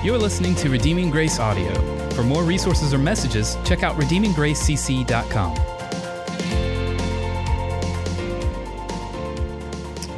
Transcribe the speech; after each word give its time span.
You're 0.00 0.16
listening 0.16 0.54
to 0.56 0.70
Redeeming 0.70 1.10
Grace 1.10 1.40
Audio. 1.40 1.74
For 2.10 2.22
more 2.22 2.44
resources 2.44 2.94
or 2.94 2.98
messages, 2.98 3.58
check 3.64 3.82
out 3.82 3.96
redeeminggracecc.com. 3.96 5.56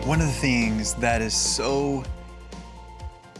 One 0.07 0.21
of 0.21 0.27
the 0.27 0.33
things 0.35 0.93
that 0.97 1.23
is 1.23 1.33
so 1.33 2.05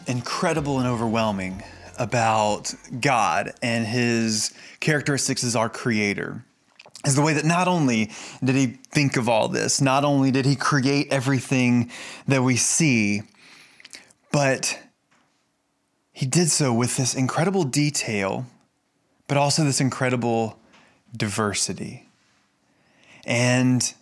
incredible 0.07 0.79
and 0.79 0.89
overwhelming 0.89 1.63
about 1.99 2.73
God 2.99 3.53
and 3.63 3.87
his 3.87 4.55
characteristics 4.81 5.45
as 5.45 5.55
our 5.55 5.69
creator 5.69 6.43
is 7.05 7.17
the 7.17 7.23
way 7.23 7.35
that 7.35 7.45
not 7.45 7.69
only 7.69 8.11
did 8.43 8.57
he 8.57 8.67
think 8.67 9.19
of 9.19 9.29
all 9.29 9.49
this, 9.49 9.83
not 9.83 10.07
only 10.07 10.31
did 10.31 10.47
he 10.47 10.57
create 10.57 11.09
everything 11.13 11.91
that 12.29 12.43
we 12.43 12.57
see, 12.57 13.25
but 14.33 14.79
he 16.21 16.27
did 16.27 16.51
so 16.51 16.71
with 16.71 16.99
this 16.99 17.15
incredible 17.15 17.65
detail, 17.65 18.45
but 19.27 19.39
also 19.39 19.65
this 19.65 19.81
incredible 19.81 20.59
diversity. 21.17 22.11
And 23.25 23.95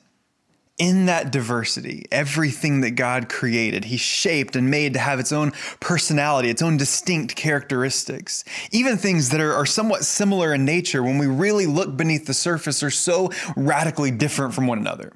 in 0.78 1.06
that 1.06 1.30
diversity, 1.30 2.06
everything 2.10 2.80
that 2.80 2.96
God 2.96 3.28
created, 3.28 3.84
He 3.84 3.96
shaped 3.96 4.56
and 4.56 4.68
made 4.68 4.94
to 4.94 4.98
have 4.98 5.20
its 5.20 5.30
own 5.30 5.52
personality, 5.78 6.50
its 6.50 6.60
own 6.60 6.76
distinct 6.76 7.36
characteristics. 7.36 8.42
Even 8.72 8.96
things 8.96 9.28
that 9.28 9.40
are, 9.40 9.54
are, 9.54 9.64
somewhat 9.64 10.04
similar 10.04 10.52
in 10.52 10.64
nature, 10.64 11.04
when 11.04 11.18
we 11.18 11.28
really 11.28 11.66
look 11.66 11.96
beneath 11.96 12.26
the 12.26 12.34
surface, 12.34 12.82
are 12.82 12.90
so 12.90 13.30
radically 13.54 14.10
different 14.10 14.54
from 14.54 14.66
one 14.66 14.78
another. 14.78 15.12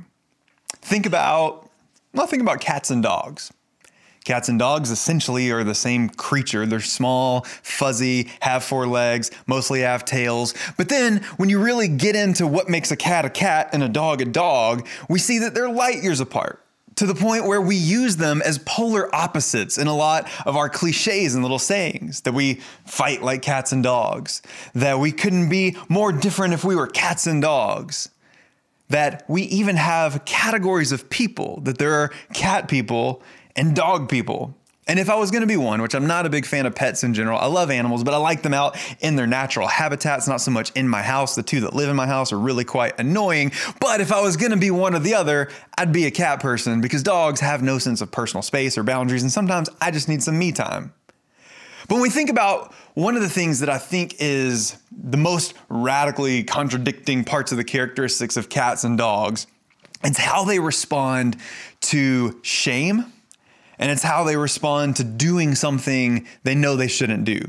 Think 0.77 1.07
about, 1.07 1.69
well, 2.15 2.29
think 2.29 2.43
about 2.43 2.61
cats 2.61 2.93
and 2.93 3.03
dogs. 3.03 3.53
Cats 4.25 4.49
and 4.49 4.59
dogs 4.59 4.91
essentially 4.91 5.51
are 5.51 5.65
the 5.65 5.75
same 5.75 6.09
creature. 6.09 6.65
They're 6.65 6.81
small, 6.81 7.43
fuzzy, 7.63 8.31
have 8.41 8.63
four 8.63 8.87
legs, 8.87 9.33
mostly 9.47 9.81
have 9.81 10.05
tails. 10.05 10.55
But 10.77 10.89
then 10.89 11.19
when 11.37 11.49
you 11.49 11.61
really 11.61 11.89
get 11.89 12.15
into 12.15 12.47
what 12.47 12.69
makes 12.69 12.93
a 12.93 12.97
cat 12.97 13.25
a 13.25 13.31
cat 13.31 13.71
and 13.73 13.83
a 13.83 13.89
dog 13.89 14.21
a 14.21 14.25
dog, 14.25 14.87
we 15.09 15.19
see 15.19 15.39
that 15.41 15.55
they're 15.55 15.71
light 15.71 16.03
years 16.03 16.21
apart 16.21 16.63
to 16.97 17.07
the 17.07 17.15
point 17.15 17.47
where 17.47 17.61
we 17.61 17.75
use 17.75 18.17
them 18.17 18.43
as 18.43 18.59
polar 18.59 19.13
opposites 19.15 19.79
in 19.79 19.87
a 19.87 19.95
lot 19.95 20.29
of 20.47 20.57
our 20.57 20.69
cliches 20.69 21.35
and 21.35 21.43
little 21.43 21.59
sayings 21.59 22.21
that 22.23 22.33
we 22.33 22.61
fight 22.85 23.23
like 23.23 23.43
cats 23.43 23.73
and 23.73 23.83
dogs, 23.83 24.43
that 24.75 24.99
we 24.99 25.11
couldn't 25.11 25.49
be 25.49 25.77
more 25.89 26.13
different 26.13 26.55
if 26.55 26.65
we 26.65 26.77
were 26.77 26.87
cats 26.87 27.27
and 27.27 27.43
dogs. 27.43 28.11
That 28.89 29.25
we 29.27 29.45
even 29.45 29.77
have 29.77 30.27
categories 30.27 30.93
of 30.93 31.09
people, 31.09 31.61
that 31.63 31.79
there 31.79 31.95
are 31.95 32.13
cat 32.35 32.69
people 32.69 33.23
and 33.57 33.75
dog 33.75 34.09
people. 34.09 34.55
And 34.89 34.99
if 34.99 35.09
I 35.09 35.15
was 35.15 35.31
going 35.31 35.43
to 35.43 35.47
be 35.47 35.57
one, 35.57 35.81
which 35.81 35.95
I'm 35.95 36.09
not 36.09 36.27
a 36.27 36.31
big 36.31 36.45
fan 36.45 36.67
of 36.67 36.75
pets 36.75 37.05
in 37.05 37.15
general, 37.15 37.39
I 37.39 37.47
love 37.47 37.71
animals, 37.71 38.03
but 38.03 38.15
I 38.15 38.17
like 38.17 38.43
them 38.43 38.53
out 38.53 38.77
in 39.01 39.15
their 39.15 39.29
natural 39.29 39.69
habitats, 39.69 40.27
not 40.27 40.41
so 40.41 40.51
much 40.51 40.73
in 40.73 40.89
my 40.89 41.03
house. 41.03 41.37
The 41.37 41.45
two 41.45 41.61
that 41.61 41.73
live 41.73 41.89
in 41.89 41.95
my 41.95 42.07
house 42.07 42.33
are 42.33 42.39
really 42.39 42.65
quite 42.65 42.99
annoying. 42.99 43.53
But 43.79 44.01
if 44.01 44.11
I 44.11 44.21
was 44.21 44.37
going 44.37 44.51
to 44.51 44.57
be 44.57 44.73
one 44.73 44.95
or 44.95 44.99
the 44.99 45.15
other, 45.15 45.51
I'd 45.79 45.93
be 45.93 46.07
a 46.07 46.11
cat 46.11 46.41
person 46.41 46.81
because 46.81 47.05
dogs 47.05 47.39
have 47.39 47.63
no 47.63 47.79
sense 47.79 48.01
of 48.01 48.11
personal 48.11 48.43
space 48.43 48.77
or 48.77 48.83
boundaries, 48.83 49.23
and 49.23 49.31
sometimes 49.31 49.69
I 49.81 49.93
just 49.93 50.09
need 50.09 50.23
some 50.23 50.37
me 50.37 50.51
time. 50.51 50.93
But 51.89 51.97
when 51.97 52.03
we 52.03 52.11
think 52.11 52.29
about 52.29 52.75
one 52.95 53.15
of 53.15 53.23
the 53.23 53.29
things 53.29 53.61
that 53.61 53.71
I 53.71 53.79
think 53.79 54.17
is 54.19 54.77
the 54.91 55.17
most 55.17 55.55
radically 55.69 56.43
contradicting 56.43 57.25
parts 57.25 57.53
of 57.53 57.59
the 57.59 57.65
characteristics 57.65 58.37
of 58.37 58.49
cats 58.49 58.83
and 58.83 58.99
dogs, 58.99 59.47
it's 60.03 60.19
how 60.19 60.45
they 60.45 60.59
respond 60.59 61.37
to 61.83 62.41
shame 62.43 63.12
and 63.83 63.91
it's 63.91 64.05
how 64.05 64.23
they 64.23 64.37
respond 64.37 64.95
to 64.95 65.03
doing 65.03 65.57
something 65.57 66.25
they 66.45 66.55
know 66.55 66.77
they 66.77 66.87
shouldn't 66.87 67.25
do. 67.25 67.41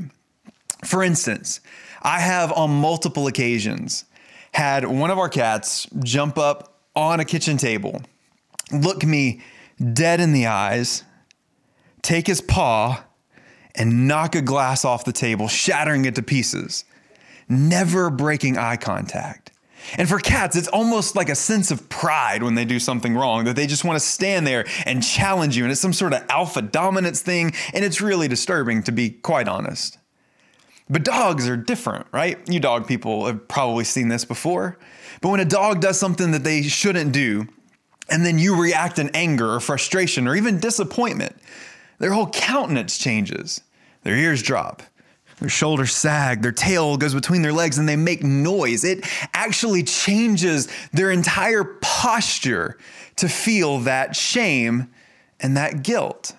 For 0.84 1.04
instance, 1.04 1.60
I 2.02 2.18
have 2.18 2.50
on 2.50 2.70
multiple 2.70 3.28
occasions 3.28 4.04
had 4.52 4.84
one 4.84 5.12
of 5.12 5.18
our 5.18 5.28
cats 5.28 5.86
jump 6.02 6.36
up 6.36 6.80
on 6.96 7.20
a 7.20 7.24
kitchen 7.24 7.56
table, 7.56 8.02
look 8.72 9.04
me 9.04 9.42
dead 9.92 10.18
in 10.18 10.32
the 10.32 10.48
eyes, 10.48 11.04
take 12.02 12.26
his 12.26 12.40
paw, 12.40 13.04
and 13.76 14.08
knock 14.08 14.34
a 14.34 14.42
glass 14.42 14.84
off 14.84 15.04
the 15.04 15.12
table, 15.12 15.46
shattering 15.46 16.04
it 16.04 16.16
to 16.16 16.22
pieces, 16.22 16.84
never 17.48 18.10
breaking 18.10 18.58
eye 18.58 18.76
contact. 18.76 19.52
And 19.96 20.08
for 20.08 20.18
cats, 20.18 20.56
it's 20.56 20.68
almost 20.68 21.14
like 21.14 21.28
a 21.28 21.34
sense 21.34 21.70
of 21.70 21.88
pride 21.88 22.42
when 22.42 22.54
they 22.54 22.64
do 22.64 22.78
something 22.78 23.14
wrong, 23.14 23.44
that 23.44 23.56
they 23.56 23.66
just 23.66 23.84
want 23.84 23.96
to 23.96 24.04
stand 24.04 24.46
there 24.46 24.66
and 24.86 25.02
challenge 25.02 25.56
you. 25.56 25.64
And 25.64 25.72
it's 25.72 25.80
some 25.80 25.92
sort 25.92 26.12
of 26.12 26.24
alpha 26.28 26.62
dominance 26.62 27.20
thing. 27.20 27.52
And 27.72 27.84
it's 27.84 28.00
really 28.00 28.28
disturbing, 28.28 28.82
to 28.84 28.92
be 28.92 29.10
quite 29.10 29.48
honest. 29.48 29.98
But 30.88 31.04
dogs 31.04 31.48
are 31.48 31.56
different, 31.56 32.06
right? 32.12 32.38
You 32.48 32.60
dog 32.60 32.86
people 32.86 33.26
have 33.26 33.46
probably 33.48 33.84
seen 33.84 34.08
this 34.08 34.24
before. 34.24 34.78
But 35.20 35.30
when 35.30 35.40
a 35.40 35.44
dog 35.44 35.80
does 35.80 35.98
something 35.98 36.32
that 36.32 36.44
they 36.44 36.62
shouldn't 36.62 37.12
do, 37.12 37.48
and 38.10 38.24
then 38.24 38.38
you 38.38 38.60
react 38.60 38.98
in 38.98 39.08
anger 39.14 39.54
or 39.54 39.60
frustration 39.60 40.28
or 40.28 40.36
even 40.36 40.58
disappointment, 40.60 41.36
their 41.98 42.12
whole 42.12 42.28
countenance 42.28 42.98
changes. 42.98 43.62
Their 44.02 44.16
ears 44.16 44.42
drop. 44.42 44.82
Their 45.40 45.48
shoulders 45.48 45.94
sag, 45.94 46.42
their 46.42 46.52
tail 46.52 46.96
goes 46.96 47.14
between 47.14 47.42
their 47.42 47.52
legs, 47.52 47.78
and 47.78 47.88
they 47.88 47.96
make 47.96 48.22
noise. 48.22 48.84
It 48.84 49.04
actually 49.34 49.82
changes 49.82 50.68
their 50.92 51.10
entire 51.10 51.64
posture 51.64 52.78
to 53.16 53.28
feel 53.28 53.80
that 53.80 54.16
shame 54.16 54.92
and 55.40 55.56
that 55.56 55.82
guilt. 55.82 56.34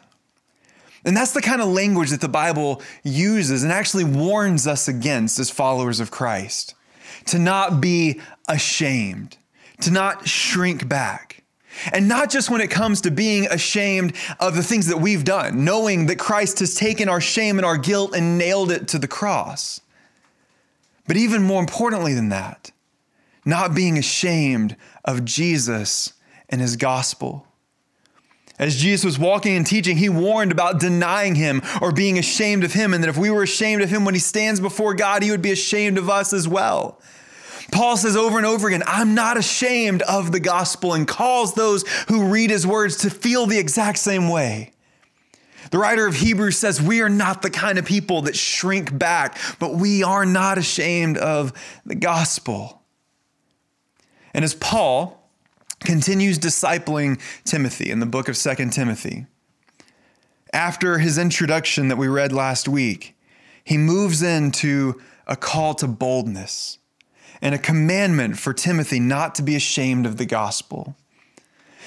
And 1.04 1.16
that's 1.16 1.34
the 1.34 1.42
kind 1.42 1.62
of 1.62 1.68
language 1.68 2.10
that 2.10 2.22
the 2.22 2.28
Bible 2.28 2.82
uses 3.04 3.64
and 3.64 3.72
actually 3.72 4.06
warns 4.06 4.66
us 4.66 4.88
against 4.88 5.38
as 5.40 5.52
followers 5.52 6.00
of 6.00 6.10
Christ 6.10 6.74
to 7.26 7.38
not 7.38 7.80
be 7.80 8.22
ashamed, 8.48 9.38
to 9.82 9.92
not 9.92 10.28
shrink 10.28 10.88
back. 10.88 11.35
And 11.92 12.08
not 12.08 12.30
just 12.30 12.50
when 12.50 12.62
it 12.62 12.70
comes 12.70 13.02
to 13.02 13.12
being 13.12 13.48
ashamed 13.48 14.16
of 14.40 14.56
the 14.56 14.64
things 14.64 14.88
that 14.88 14.98
we've 14.98 15.24
done, 15.24 15.66
knowing 15.66 16.08
that 16.08 16.20
Christ 16.20 16.60
has 16.60 16.76
taken 16.76 17.10
our 17.10 17.22
shame 17.22 17.58
and 17.58 17.66
our 17.66 17.78
guilt 17.78 18.16
and 18.16 18.38
nailed 18.38 18.72
it 18.72 18.88
to 18.90 19.00
the 19.00 19.08
cross. 19.08 19.82
But 21.08 21.18
even 21.18 21.44
more 21.44 21.60
importantly 21.60 22.14
than 22.14 22.30
that, 22.30 22.72
not 23.46 23.76
being 23.76 23.98
ashamed 23.98 24.76
of 25.04 25.24
Jesus 25.26 26.14
and 26.50 26.62
his 26.62 26.78
gospel. 26.78 27.46
As 28.58 28.78
Jesus 28.78 29.04
was 29.04 29.20
walking 29.20 29.56
and 29.56 29.68
teaching, 29.68 29.98
he 29.98 30.08
warned 30.08 30.52
about 30.52 30.80
denying 30.80 31.36
him 31.36 31.62
or 31.82 31.92
being 31.92 32.18
ashamed 32.18 32.64
of 32.64 32.74
him, 32.74 32.94
and 32.94 33.04
that 33.04 33.10
if 33.10 33.18
we 33.18 33.30
were 33.30 33.44
ashamed 33.44 33.82
of 33.82 33.90
him 33.90 34.06
when 34.06 34.16
he 34.16 34.20
stands 34.20 34.60
before 34.62 34.94
God, 34.94 35.24
he 35.24 35.32
would 35.32 35.42
be 35.42 35.52
ashamed 35.52 35.98
of 35.98 36.10
us 36.10 36.32
as 36.32 36.48
well. 36.48 37.00
Paul 37.72 37.98
says 37.98 38.16
over 38.16 38.38
and 38.38 38.46
over 38.46 38.68
again, 38.68 38.84
I'm 38.86 39.16
not 39.16 39.38
ashamed 39.38 40.02
of 40.04 40.32
the 40.32 40.40
gospel, 40.40 40.94
and 40.94 41.08
calls 41.08 41.54
those 41.54 41.84
who 42.08 42.28
read 42.28 42.50
his 42.50 42.66
words 42.66 42.98
to 42.98 43.10
feel 43.10 43.46
the 43.46 43.58
exact 43.58 43.98
same 43.98 44.30
way. 44.30 44.72
The 45.72 45.80
writer 45.80 46.06
of 46.06 46.16
Hebrews 46.16 46.58
says, 46.58 46.82
We 46.82 47.02
are 47.02 47.10
not 47.10 47.42
the 47.42 47.50
kind 47.50 47.78
of 47.78 47.86
people 47.86 48.24
that 48.24 48.36
shrink 48.36 48.96
back, 48.98 49.38
but 49.60 49.76
we 49.76 50.04
are 50.04 50.26
not 50.26 50.58
ashamed 50.58 51.18
of 51.18 51.54
the 51.86 51.96
gospel. 51.96 52.84
And 54.34 54.46
as 54.46 54.54
Paul 54.54 55.30
continues 55.80 56.38
discipling 56.38 57.20
Timothy 57.44 57.90
in 57.90 58.00
the 58.00 58.06
book 58.06 58.30
of 58.30 58.38
Second 58.38 58.72
Timothy, 58.72 59.26
after 60.54 61.00
his 61.00 61.18
introduction 61.18 61.88
that 61.88 61.98
we 61.98 62.08
read 62.08 62.32
last 62.32 62.68
week, 62.68 63.18
he 63.64 63.78
moves 63.78 64.22
into 64.22 65.02
a 65.28 65.36
call 65.36 65.74
to 65.76 65.88
boldness 65.88 66.78
and 67.42 67.56
a 67.56 67.60
commandment 67.60 68.38
for 68.38 68.54
Timothy 68.54 69.00
not 69.00 69.36
to 69.36 69.42
be 69.42 69.56
ashamed 69.56 70.06
of 70.06 70.18
the 70.18 70.26
gospel. 70.26 70.96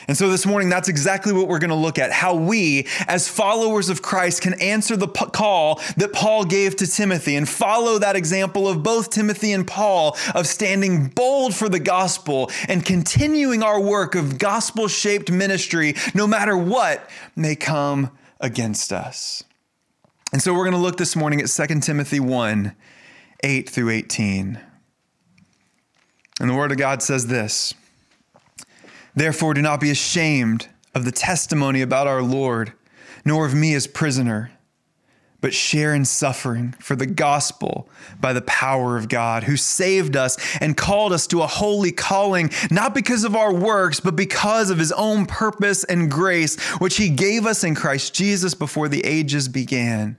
And 0.09 0.17
so 0.17 0.31
this 0.31 0.47
morning, 0.47 0.71
that's 0.71 0.89
exactly 0.89 1.35
what 1.35 1.49
we're 1.49 1.59
going 1.59 1.69
to 1.69 1.77
look 1.77 1.99
at 1.99 2.13
how 2.13 2.35
we, 2.35 2.87
as 3.07 3.29
followers 3.29 3.91
of 3.91 4.01
Christ, 4.01 4.41
can 4.41 4.55
answer 4.61 4.97
the 4.97 5.07
call 5.07 5.83
that 5.99 6.15
Paul 6.15 6.45
gave 6.45 6.77
to 6.77 6.87
Timothy 6.87 7.37
and 7.37 7.47
follow 7.47 7.99
that 7.99 8.17
example 8.17 8.67
of 8.69 8.83
both 8.83 9.11
Timothy 9.11 9.53
and 9.53 9.67
Paul 9.67 10.17
of 10.35 10.47
standing 10.47 11.09
bold 11.09 11.55
for 11.55 11.69
the 11.69 11.79
gospel 11.79 12.51
and 12.69 12.85
continuing 12.85 13.63
our 13.63 13.79
work 13.79 14.15
of 14.15 14.39
gospel 14.39 14.89
shaped 14.89 15.31
ministry 15.31 15.95
no 16.15 16.27
matter 16.27 16.57
what 16.57 17.09
may 17.37 17.55
come 17.55 18.11
against 18.41 18.93
us. 18.93 19.45
And 20.33 20.41
so 20.41 20.55
we're 20.55 20.65
going 20.65 20.73
to 20.73 20.79
look 20.79 20.97
this 20.97 21.17
morning 21.17 21.43
at 21.43 21.49
2 21.49 21.81
Timothy 21.81 22.21
1 22.21 22.75
8 23.45 23.69
through 23.69 23.91
18. 23.91 24.59
And 26.41 26.49
the 26.49 26.55
Word 26.55 26.73
of 26.73 26.79
God 26.79 27.03
says 27.03 27.27
this 27.27 27.75
Therefore, 29.15 29.55
do 29.55 29.63
not 29.63 29.81
be 29.81 29.91
ashamed 29.91 30.69
of 30.95 31.05
the 31.05 31.13
testimony 31.13 31.83
about 31.83 32.07
our 32.07 32.23
Lord, 32.23 32.73
nor 33.25 33.47
of 33.47 33.55
me 33.55 33.75
as 33.75 33.87
prisoner, 33.87 34.53
but 35.41 35.55
share 35.55 35.95
in 35.95 36.05
suffering 36.05 36.75
for 36.81 36.97
the 36.97 37.07
gospel 37.07 37.89
by 38.21 38.33
the 38.33 38.43
power 38.43 38.97
of 38.97 39.09
God, 39.09 39.45
who 39.45 39.57
saved 39.57 40.17
us 40.17 40.37
and 40.61 40.77
called 40.77 41.13
us 41.13 41.27
to 41.29 41.43
a 41.43 41.47
holy 41.47 41.93
calling, 41.93 42.51
not 42.71 42.95
because 42.95 43.25
of 43.25 43.37
our 43.37 43.53
works, 43.53 44.01
but 44.01 44.17
because 44.17 44.71
of 44.71 44.79
his 44.79 44.93
own 44.93 45.27
purpose 45.27 45.85
and 45.85 46.11
grace, 46.11 46.59
which 46.79 46.97
he 46.97 47.09
gave 47.09 47.47
us 47.47 47.63
in 47.63 47.75
Christ 47.75 48.15
Jesus 48.15 48.55
before 48.55 48.89
the 48.89 49.05
ages 49.05 49.49
began 49.49 50.17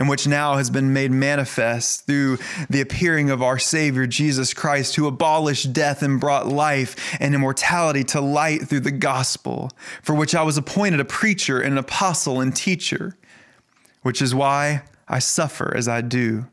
and 0.00 0.08
which 0.08 0.26
now 0.26 0.56
has 0.56 0.70
been 0.70 0.94
made 0.94 1.10
manifest 1.10 2.06
through 2.06 2.38
the 2.70 2.80
appearing 2.80 3.28
of 3.28 3.42
our 3.42 3.58
Savior 3.58 4.06
Jesus 4.06 4.54
Christ, 4.54 4.96
who 4.96 5.06
abolished 5.06 5.74
death 5.74 6.02
and 6.02 6.18
brought 6.18 6.46
life 6.46 6.96
and 7.20 7.34
immortality 7.34 8.02
to 8.04 8.20
light 8.22 8.62
through 8.62 8.80
the 8.80 8.90
gospel, 8.90 9.70
for 10.02 10.14
which 10.14 10.34
I 10.34 10.42
was 10.42 10.56
appointed 10.56 11.00
a 11.00 11.04
preacher, 11.04 11.60
and 11.60 11.72
an 11.72 11.78
apostle, 11.78 12.40
and 12.40 12.56
teacher, 12.56 13.18
which 14.00 14.22
is 14.22 14.34
why 14.34 14.84
I 15.06 15.18
suffer 15.18 15.76
as 15.76 15.86
I 15.86 16.00
do. 16.00 16.46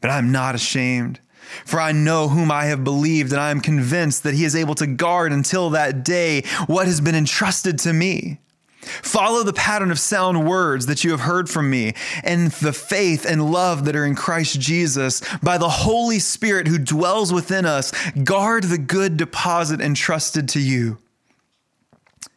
But 0.00 0.12
I 0.12 0.18
am 0.18 0.30
not 0.30 0.54
ashamed. 0.54 1.18
For 1.64 1.80
I 1.80 1.90
know 1.90 2.28
whom 2.28 2.52
I 2.52 2.66
have 2.66 2.84
believed, 2.84 3.32
and 3.32 3.40
I 3.40 3.50
am 3.50 3.60
convinced 3.60 4.22
that 4.22 4.34
he 4.34 4.44
is 4.44 4.54
able 4.54 4.76
to 4.76 4.86
guard 4.86 5.32
until 5.32 5.70
that 5.70 6.04
day 6.04 6.42
what 6.68 6.86
has 6.86 7.00
been 7.00 7.16
entrusted 7.16 7.80
to 7.80 7.92
me. 7.92 8.38
Follow 8.80 9.42
the 9.42 9.52
pattern 9.52 9.90
of 9.90 9.98
sound 9.98 10.46
words 10.46 10.86
that 10.86 11.02
you 11.02 11.10
have 11.10 11.20
heard 11.20 11.50
from 11.50 11.68
me, 11.68 11.94
and 12.22 12.50
the 12.52 12.72
faith 12.72 13.26
and 13.26 13.50
love 13.50 13.84
that 13.84 13.96
are 13.96 14.04
in 14.04 14.14
Christ 14.14 14.60
Jesus. 14.60 15.20
By 15.42 15.58
the 15.58 15.68
Holy 15.68 16.18
Spirit 16.18 16.68
who 16.68 16.78
dwells 16.78 17.32
within 17.32 17.66
us, 17.66 17.92
guard 18.24 18.64
the 18.64 18.78
good 18.78 19.16
deposit 19.16 19.80
entrusted 19.80 20.48
to 20.50 20.60
you. 20.60 20.98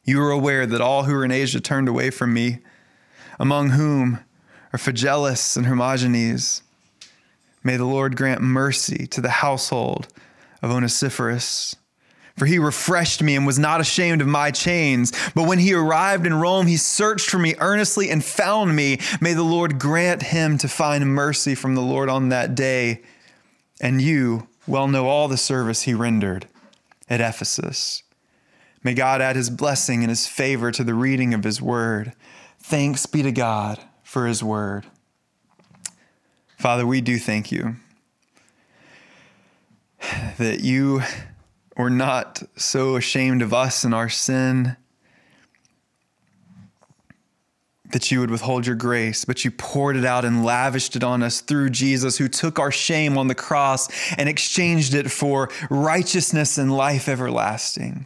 You 0.04 0.22
are 0.22 0.32
aware 0.32 0.66
that 0.66 0.82
all 0.82 1.04
who 1.04 1.14
are 1.14 1.26
in 1.26 1.32
Asia 1.32 1.62
turned 1.62 1.88
away 1.88 2.10
from 2.10 2.34
me, 2.34 2.60
among 3.40 3.72
whom 3.72 4.20
are 4.74 4.80
Phygelus 4.80 5.56
and 5.56 5.68
Hermogenes. 5.68 6.64
May 7.64 7.78
the 7.78 7.86
Lord 7.86 8.18
grant 8.18 8.42
mercy 8.42 9.06
to 9.08 9.22
the 9.22 9.30
household 9.30 10.08
of 10.64 10.72
Onesiphorus 10.72 11.76
for 12.42 12.48
he 12.48 12.58
refreshed 12.58 13.22
me 13.22 13.36
and 13.36 13.46
was 13.46 13.60
not 13.60 13.82
ashamed 13.82 14.20
of 14.20 14.28
my 14.28 14.50
chains. 14.50 15.14
But 15.36 15.48
when 15.48 15.60
he 15.60 15.76
arrived 15.76 16.26
in 16.26 16.34
Rome, 16.34 16.66
he 16.66 16.76
searched 16.76 17.30
for 17.30 17.38
me 17.38 17.54
earnestly 17.60 18.10
and 18.10 18.26
found 18.26 18.76
me. 18.76 18.98
May 19.22 19.34
the 19.34 19.44
Lord 19.44 19.78
grant 19.78 20.24
him 20.24 20.58
to 20.58 20.68
find 20.68 21.14
mercy 21.14 21.54
from 21.54 21.76
the 21.76 21.84
Lord 21.84 22.10
on 22.10 22.30
that 22.30 22.56
day. 22.56 23.04
And 23.80 24.02
you 24.02 24.48
well 24.66 24.88
know 24.88 25.06
all 25.06 25.28
the 25.28 25.38
service 25.38 25.84
he 25.84 25.94
rendered 25.94 26.48
at 27.08 27.22
Ephesus. 27.22 28.02
May 28.84 28.96
God 28.96 29.22
add 29.22 29.36
his 29.36 29.52
blessing 29.52 30.02
and 30.02 30.10
his 30.10 30.26
favor 30.26 30.72
to 30.72 30.84
the 30.84 30.96
reading 30.96 31.36
of 31.36 31.44
his 31.44 31.62
word. 31.62 32.14
Thanks 32.58 33.06
be 33.06 33.22
to 33.22 33.32
God 33.32 33.78
for 34.02 34.26
his 34.26 34.44
word. 34.44 34.88
Father, 36.58 36.88
we 36.88 37.02
do 37.02 37.20
thank 37.20 37.52
you 37.52 37.76
that 40.40 40.62
you 40.62 41.04
we're 41.82 41.90
not 41.90 42.44
so 42.56 42.96
ashamed 42.96 43.42
of 43.42 43.56
us 43.56 43.84
and 43.84 43.92
our 43.92 44.08
sin 44.08 44.78
that 47.92 48.12
you 48.12 48.20
would 48.20 48.30
withhold 48.30 48.68
your 48.68 48.76
grace, 48.76 49.26
but 49.26 49.44
you 49.44 49.50
poured 49.50 49.96
it 49.96 50.06
out 50.06 50.24
and 50.24 50.46
lavished 50.46 50.96
it 50.96 51.04
on 51.04 51.24
us 51.24 51.42
through 51.42 51.72
Jesus, 51.72 52.20
who 52.20 52.28
took 52.28 52.60
our 52.60 52.72
shame 52.72 53.18
on 53.18 53.28
the 53.28 53.34
cross 53.34 53.90
and 54.14 54.30
exchanged 54.30 54.94
it 54.94 55.10
for 55.10 55.50
righteousness 55.72 56.60
and 56.60 56.72
life 56.72 57.10
everlasting. 57.10 58.06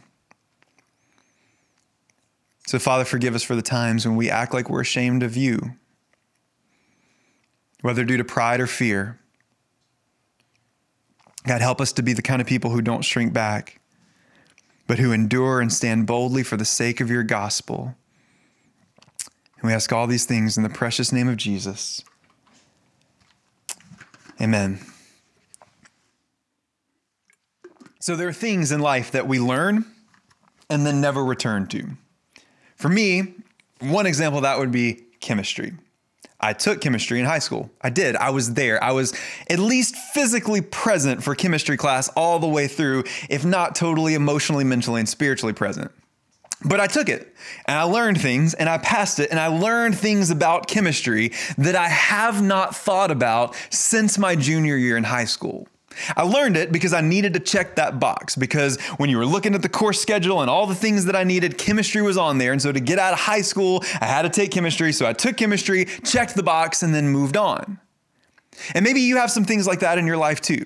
So, 2.66 2.78
Father, 2.78 3.04
forgive 3.04 3.34
us 3.34 3.42
for 3.42 3.54
the 3.54 3.60
times 3.60 4.06
when 4.06 4.16
we 4.16 4.30
act 4.30 4.54
like 4.54 4.70
we're 4.70 4.80
ashamed 4.80 5.22
of 5.22 5.36
you, 5.36 5.72
whether 7.82 8.04
due 8.04 8.16
to 8.16 8.24
pride 8.24 8.58
or 8.58 8.66
fear. 8.66 9.20
God, 11.46 11.60
help 11.60 11.80
us 11.80 11.92
to 11.92 12.02
be 12.02 12.12
the 12.12 12.22
kind 12.22 12.40
of 12.40 12.48
people 12.48 12.70
who 12.70 12.82
don't 12.82 13.04
shrink 13.04 13.32
back, 13.32 13.80
but 14.86 14.98
who 14.98 15.12
endure 15.12 15.60
and 15.60 15.72
stand 15.72 16.06
boldly 16.06 16.42
for 16.42 16.56
the 16.56 16.64
sake 16.64 17.00
of 17.00 17.08
your 17.08 17.22
gospel. 17.22 17.94
And 19.58 19.68
we 19.68 19.72
ask 19.72 19.92
all 19.92 20.06
these 20.06 20.24
things 20.24 20.56
in 20.56 20.64
the 20.64 20.68
precious 20.68 21.12
name 21.12 21.28
of 21.28 21.36
Jesus. 21.36 22.02
Amen. 24.40 24.80
So 28.00 28.16
there 28.16 28.28
are 28.28 28.32
things 28.32 28.72
in 28.72 28.80
life 28.80 29.12
that 29.12 29.26
we 29.26 29.40
learn 29.40 29.84
and 30.68 30.84
then 30.84 31.00
never 31.00 31.24
return 31.24 31.66
to. 31.68 31.90
For 32.76 32.88
me, 32.88 33.34
one 33.80 34.06
example 34.06 34.38
of 34.38 34.42
that 34.42 34.58
would 34.58 34.72
be 34.72 35.04
chemistry. 35.20 35.72
I 36.46 36.52
took 36.52 36.80
chemistry 36.80 37.18
in 37.18 37.26
high 37.26 37.40
school. 37.40 37.68
I 37.82 37.90
did. 37.90 38.14
I 38.14 38.30
was 38.30 38.54
there. 38.54 38.82
I 38.82 38.92
was 38.92 39.12
at 39.50 39.58
least 39.58 39.96
physically 39.96 40.60
present 40.60 41.24
for 41.24 41.34
chemistry 41.34 41.76
class 41.76 42.08
all 42.10 42.38
the 42.38 42.46
way 42.46 42.68
through, 42.68 43.02
if 43.28 43.44
not 43.44 43.74
totally 43.74 44.14
emotionally, 44.14 44.62
mentally, 44.62 45.00
and 45.00 45.08
spiritually 45.08 45.52
present. 45.52 45.90
But 46.64 46.78
I 46.78 46.86
took 46.86 47.08
it 47.08 47.34
and 47.66 47.76
I 47.76 47.82
learned 47.82 48.20
things 48.20 48.54
and 48.54 48.68
I 48.68 48.78
passed 48.78 49.18
it 49.18 49.32
and 49.32 49.40
I 49.40 49.48
learned 49.48 49.98
things 49.98 50.30
about 50.30 50.68
chemistry 50.68 51.32
that 51.58 51.74
I 51.74 51.88
have 51.88 52.40
not 52.40 52.76
thought 52.76 53.10
about 53.10 53.56
since 53.70 54.16
my 54.16 54.36
junior 54.36 54.76
year 54.76 54.96
in 54.96 55.02
high 55.02 55.24
school. 55.24 55.66
I 56.16 56.22
learned 56.22 56.56
it 56.56 56.72
because 56.72 56.92
I 56.92 57.00
needed 57.00 57.34
to 57.34 57.40
check 57.40 57.76
that 57.76 57.98
box 57.98 58.36
because 58.36 58.80
when 58.98 59.10
you 59.10 59.18
were 59.18 59.26
looking 59.26 59.54
at 59.54 59.62
the 59.62 59.68
course 59.68 60.00
schedule 60.00 60.40
and 60.40 60.50
all 60.50 60.66
the 60.66 60.74
things 60.74 61.04
that 61.06 61.16
I 61.16 61.24
needed, 61.24 61.58
chemistry 61.58 62.02
was 62.02 62.16
on 62.16 62.38
there. 62.38 62.52
And 62.52 62.60
so 62.60 62.72
to 62.72 62.80
get 62.80 62.98
out 62.98 63.12
of 63.12 63.18
high 63.18 63.42
school, 63.42 63.82
I 64.00 64.06
had 64.06 64.22
to 64.22 64.28
take 64.28 64.50
chemistry. 64.50 64.92
So 64.92 65.06
I 65.06 65.12
took 65.12 65.36
chemistry, 65.36 65.86
checked 66.04 66.34
the 66.34 66.42
box, 66.42 66.82
and 66.82 66.94
then 66.94 67.08
moved 67.08 67.36
on. 67.36 67.78
And 68.74 68.84
maybe 68.84 69.00
you 69.00 69.16
have 69.16 69.30
some 69.30 69.44
things 69.44 69.66
like 69.66 69.80
that 69.80 69.98
in 69.98 70.06
your 70.06 70.16
life 70.16 70.40
too. 70.40 70.64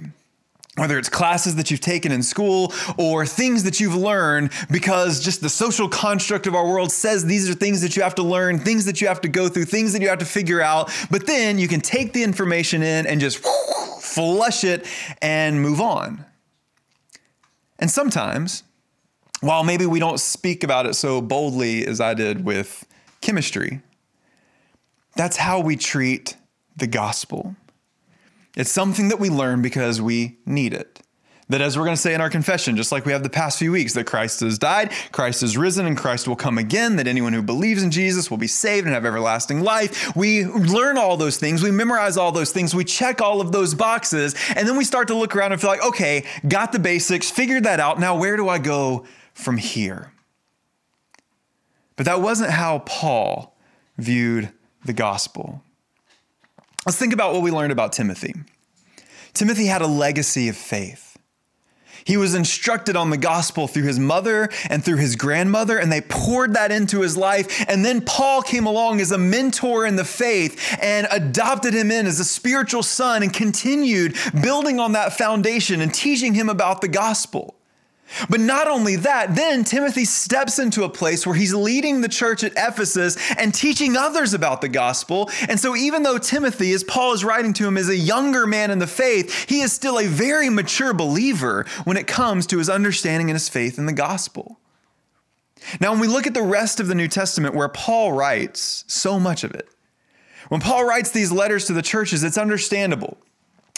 Whether 0.77 0.99
it's 0.99 1.09
classes 1.09 1.57
that 1.57 1.71
you've 1.71 1.81
taken 1.81 2.13
in 2.13 2.23
school 2.23 2.73
or 2.97 3.27
things 3.27 3.65
that 3.65 3.81
you've 3.81 3.97
learned 3.97 4.53
because 4.71 5.19
just 5.23 5.41
the 5.41 5.49
social 5.49 5.89
construct 5.89 6.47
of 6.47 6.55
our 6.55 6.67
world 6.67 6.93
says 6.93 7.25
these 7.25 7.51
are 7.51 7.55
things 7.55 7.83
that 7.83 7.97
you 7.97 8.03
have 8.03 8.15
to 8.15 8.23
learn, 8.23 8.61
things 8.61 8.85
that 8.85 9.01
you 9.01 9.09
have 9.09 9.21
to 9.23 9.29
go 9.29 9.49
through, 9.49 9.65
things 9.65 9.93
that 9.93 10.01
you 10.01 10.09
have 10.09 10.21
to 10.21 10.25
figure 10.25 10.61
out. 10.61 10.91
But 11.11 11.27
then 11.27 11.59
you 11.59 11.67
can 11.67 11.81
take 11.81 12.13
the 12.13 12.23
information 12.23 12.83
in 12.83 13.07
and 13.07 13.21
just 13.21 13.39
flush 13.39 14.63
it 14.63 14.87
and 15.21 15.61
move 15.61 15.81
on. 15.81 16.25
And 17.81 17.91
sometimes, 17.91 18.63
while 19.41 19.65
maybe 19.65 19.87
we 19.87 19.99
don't 19.99 20.21
speak 20.21 20.63
about 20.63 20.87
it 20.87 20.95
so 20.95 21.21
boldly 21.21 21.87
as 21.87 22.01
I 22.01 22.15
did 22.15 22.45
with 22.45 22.87
chemistry, 23.21 23.81
that's 25.17 25.37
how 25.37 25.61
we 25.61 25.77
treat 25.77 26.37
the 26.77 26.87
gospel. 26.87 27.57
It's 28.57 28.71
something 28.71 29.09
that 29.09 29.21
we 29.21 29.31
learn 29.31 29.63
because 29.63 30.01
we 30.01 30.39
need 30.45 30.75
it. 30.75 31.01
That, 31.49 31.61
as 31.61 31.77
we're 31.77 31.85
going 31.85 31.97
to 31.97 32.01
say 32.01 32.15
in 32.15 32.21
our 32.21 32.31
confession, 32.31 32.77
just 32.77 32.93
like 32.93 33.05
we 33.05 33.11
have 33.11 33.25
the 33.25 33.29
past 33.29 33.59
few 33.59 33.73
weeks, 33.73 33.93
that 33.95 34.07
Christ 34.07 34.39
has 34.39 34.57
died, 34.57 34.93
Christ 35.11 35.41
has 35.41 35.57
risen, 35.57 35.85
and 35.85 35.97
Christ 35.97 36.29
will 36.29 36.37
come 36.37 36.59
again, 36.59 36.95
that 36.95 37.09
anyone 37.09 37.33
who 37.33 37.43
believes 37.43 37.83
in 37.83 37.91
Jesus 37.91 38.31
will 38.31 38.39
be 38.39 38.47
saved 38.47 38.87
and 38.87 38.95
have 38.95 39.05
everlasting 39.05 39.61
life. 39.63 40.15
We 40.15 40.45
learn 40.45 40.97
all 40.97 41.17
those 41.17 41.39
things, 41.39 41.61
we 41.61 41.73
memorize 41.73 42.17
all 42.17 42.31
those 42.31 42.53
things, 42.53 42.73
we 42.73 42.85
check 42.85 43.21
all 43.21 43.41
of 43.41 43.51
those 43.51 43.75
boxes, 43.75 44.37
and 44.55 44.69
then 44.69 44.77
we 44.77 44.85
start 44.85 45.09
to 45.09 45.17
look 45.17 45.35
around 45.35 45.51
and 45.51 45.61
feel 45.61 45.71
like, 45.71 45.85
okay, 45.85 46.25
got 46.47 46.71
the 46.71 46.79
basics, 46.79 47.33
figured 47.33 47.65
that 47.65 47.81
out. 47.81 47.99
Now, 47.99 48.17
where 48.17 48.37
do 48.37 48.49
I 48.49 48.59
go 48.59 49.05
from 49.35 49.57
here? 49.57 50.13
But 51.97 52.07
that 52.07 52.21
wasn't 52.21 52.53
how 52.53 52.79
Paul 52.87 53.57
viewed 53.99 54.53
the 54.85 54.93
gospel. 54.93 55.65
Let's 56.87 56.99
think 56.99 57.13
about 57.13 57.35
what 57.35 57.43
we 57.43 57.51
learned 57.51 57.73
about 57.73 57.93
Timothy. 57.93 58.35
Timothy 59.35 59.67
had 59.67 59.83
a 59.83 59.87
legacy 59.87 60.49
of 60.49 60.57
faith. 60.57 61.11
He 62.05 62.17
was 62.17 62.35
instructed 62.35 62.97
on 62.97 63.11
the 63.11 63.19
gospel 63.19 63.69
through 63.69 63.85
his 63.85 63.99
mother 63.99 64.49
and 64.71 64.83
through 64.83 64.97
his 64.97 65.17
grandmother, 65.17 65.79
and 65.79 65.93
they 65.93 66.01
poured 66.01 66.55
that 66.55 66.73
into 66.73 67.03
his 67.03 67.17
life. 67.17 67.65
And 67.69 67.85
then 67.85 68.01
Paul 68.01 68.43
came 68.43 68.67
along 68.67 69.01
as 69.01 69.13
a 69.13 69.19
mentor 69.19 69.85
in 69.85 69.97
the 69.97 70.05
faith 70.05 70.79
and 70.81 71.07
adopted 71.11 71.75
him 71.75 71.91
in 71.91 72.07
as 72.07 72.19
a 72.19 72.25
spiritual 72.25 72.83
son 72.83 73.23
and 73.23 73.33
continued 73.33 74.17
building 74.43 74.81
on 74.81 74.93
that 74.93 75.13
foundation 75.13 75.83
and 75.83 75.93
teaching 75.93 76.35
him 76.35 76.49
about 76.49 76.81
the 76.81 76.89
gospel. 76.89 77.60
But 78.29 78.41
not 78.41 78.69
only 78.69 78.97
that, 78.97 79.35
then 79.35 79.65
Timothy 79.65 80.05
steps 80.05 80.59
into 80.59 80.85
a 80.85 80.89
place 80.89 81.27
where 81.27 81.35
he's 81.35 81.55
leading 81.55 82.01
the 82.01 82.09
church 82.09 82.43
at 82.43 82.53
Ephesus 82.57 83.17
and 83.37 83.55
teaching 83.55 83.97
others 83.97 84.35
about 84.35 84.61
the 84.61 84.69
gospel. 84.69 85.31
And 85.49 85.61
so, 85.61 85.77
even 85.77 86.03
though 86.03 86.19
Timothy, 86.19 86.73
as 86.73 86.85
Paul 86.85 87.13
is 87.13 87.25
writing 87.25 87.53
to 87.55 87.67
him, 87.67 87.77
is 87.77 87.89
a 87.89 87.97
younger 87.97 88.47
man 88.47 88.71
in 88.71 88.79
the 88.79 88.87
faith, 88.87 89.49
he 89.49 89.61
is 89.61 89.73
still 89.73 89.99
a 89.99 90.07
very 90.07 90.51
mature 90.51 90.93
believer 90.93 91.67
when 91.85 91.97
it 91.97 92.07
comes 92.07 92.47
to 92.49 92.59
his 92.59 92.69
understanding 92.69 93.31
and 93.31 93.37
his 93.37 93.49
faith 93.49 93.79
in 93.79 93.87
the 93.87 93.93
gospel. 93.93 94.59
Now, 95.81 95.93
when 95.93 96.01
we 96.01 96.09
look 96.09 96.27
at 96.27 96.35
the 96.35 96.43
rest 96.43 96.81
of 96.81 96.89
the 96.89 96.95
New 96.95 97.09
Testament 97.09 97.55
where 97.55 97.69
Paul 97.69 98.13
writes 98.13 98.85
so 98.87 99.21
much 99.21 99.45
of 99.45 99.55
it, 99.55 99.69
when 100.49 100.61
Paul 100.61 100.85
writes 100.85 101.11
these 101.11 101.31
letters 101.31 101.67
to 101.67 101.73
the 101.73 101.83
churches, 101.83 102.25
it's 102.25 102.39
understandable 102.39 103.19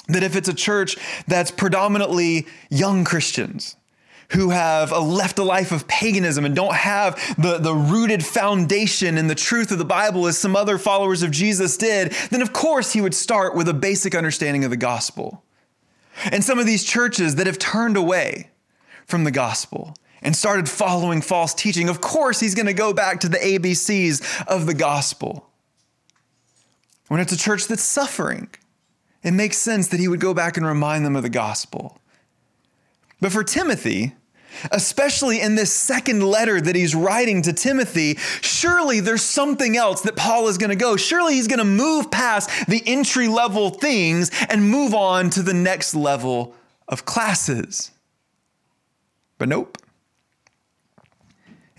that 0.09 0.23
if 0.23 0.37
it's 0.37 0.49
a 0.49 0.55
church 0.55 0.97
that's 1.27 1.51
predominantly 1.51 2.47
young 2.71 3.05
Christians, 3.05 3.77
who 4.33 4.51
have 4.51 4.93
uh, 4.93 5.01
left 5.01 5.39
a 5.39 5.43
life 5.43 5.73
of 5.73 5.87
paganism 5.89 6.45
and 6.45 6.57
don't 6.57 6.75
have 6.75 7.17
the, 7.37 7.59
the 7.59 7.75
rooted 7.75 8.25
foundation 8.25 9.19
in 9.19 9.27
the 9.27 9.35
truth 9.35 9.71
of 9.71 9.79
the 9.79 9.85
Bible 9.85 10.27
as 10.27 10.39
some 10.39 10.57
other 10.57 10.79
followers 10.79 11.23
of 11.23 11.31
Jesus 11.31 11.77
did, 11.77 12.13
then 12.31 12.43
of 12.43 12.53
course 12.53 12.93
he 12.93 13.01
would 13.01 13.15
start 13.15 13.55
with 13.55 13.69
a 13.69 13.75
basic 13.75 14.15
understanding 14.15 14.65
of 14.65 14.71
the 14.71 14.77
gospel. 14.77 15.45
And 16.31 16.45
some 16.45 16.59
of 16.59 16.67
these 16.67 16.85
churches 16.85 17.37
that 17.37 17.47
have 17.47 17.59
turned 17.59 17.97
away 17.97 18.51
from 19.07 19.25
the 19.25 19.31
gospel 19.31 19.97
and 20.23 20.37
started 20.37 20.69
following 20.69 21.21
false 21.21 21.53
teaching, 21.53 21.89
of 21.89 22.01
course 22.01 22.41
he's 22.41 22.55
going 22.55 22.67
to 22.67 22.75
go 22.75 22.93
back 22.93 23.21
to 23.21 23.29
the 23.29 23.39
ABCs 23.39 24.47
of 24.47 24.67
the 24.67 24.75
gospel. 24.75 25.49
when 27.09 27.21
it's 27.21 27.33
a 27.33 27.37
church 27.37 27.67
that's 27.67 27.83
suffering, 27.83 28.49
it 29.23 29.33
makes 29.33 29.59
sense 29.59 29.89
that 29.89 30.01
he 30.01 30.09
would 30.09 30.21
go 30.21 30.33
back 30.33 30.57
and 30.57 30.65
remind 30.65 31.05
them 31.05 31.17
of 31.17 31.23
the 31.23 31.29
gospel. 31.29 31.99
But 33.21 33.33
for 33.33 33.45
Timothy, 33.45 34.15
especially 34.71 35.41
in 35.41 35.55
this 35.55 35.73
second 35.73 36.23
letter 36.23 36.61
that 36.61 36.77
he's 36.77 36.95
writing 36.95 37.43
to 37.43 37.53
Timothy, 37.53 38.17
surely 38.41 39.01
there's 39.01 39.23
something 39.23 39.77
else 39.77 40.03
that 40.03 40.17
Paul 40.17 40.49
is 40.49 40.59
going 40.59 40.71
to 40.71 40.77
go. 40.77 40.97
Surely 40.97 41.35
he's 41.35 41.49
going 41.49 41.59
to 41.59 41.65
move 41.65 42.11
past 42.11 42.67
the 42.67 42.83
entry 42.87 43.29
level 43.29 43.71
things 43.71 44.31
and 44.49 44.69
move 44.69 44.95
on 44.95 45.31
to 45.31 45.43
the 45.43 45.55
next 45.55 45.95
level 45.95 46.55
of 46.89 47.05
classes. 47.05 47.91
But 49.39 49.49
nope. 49.49 49.79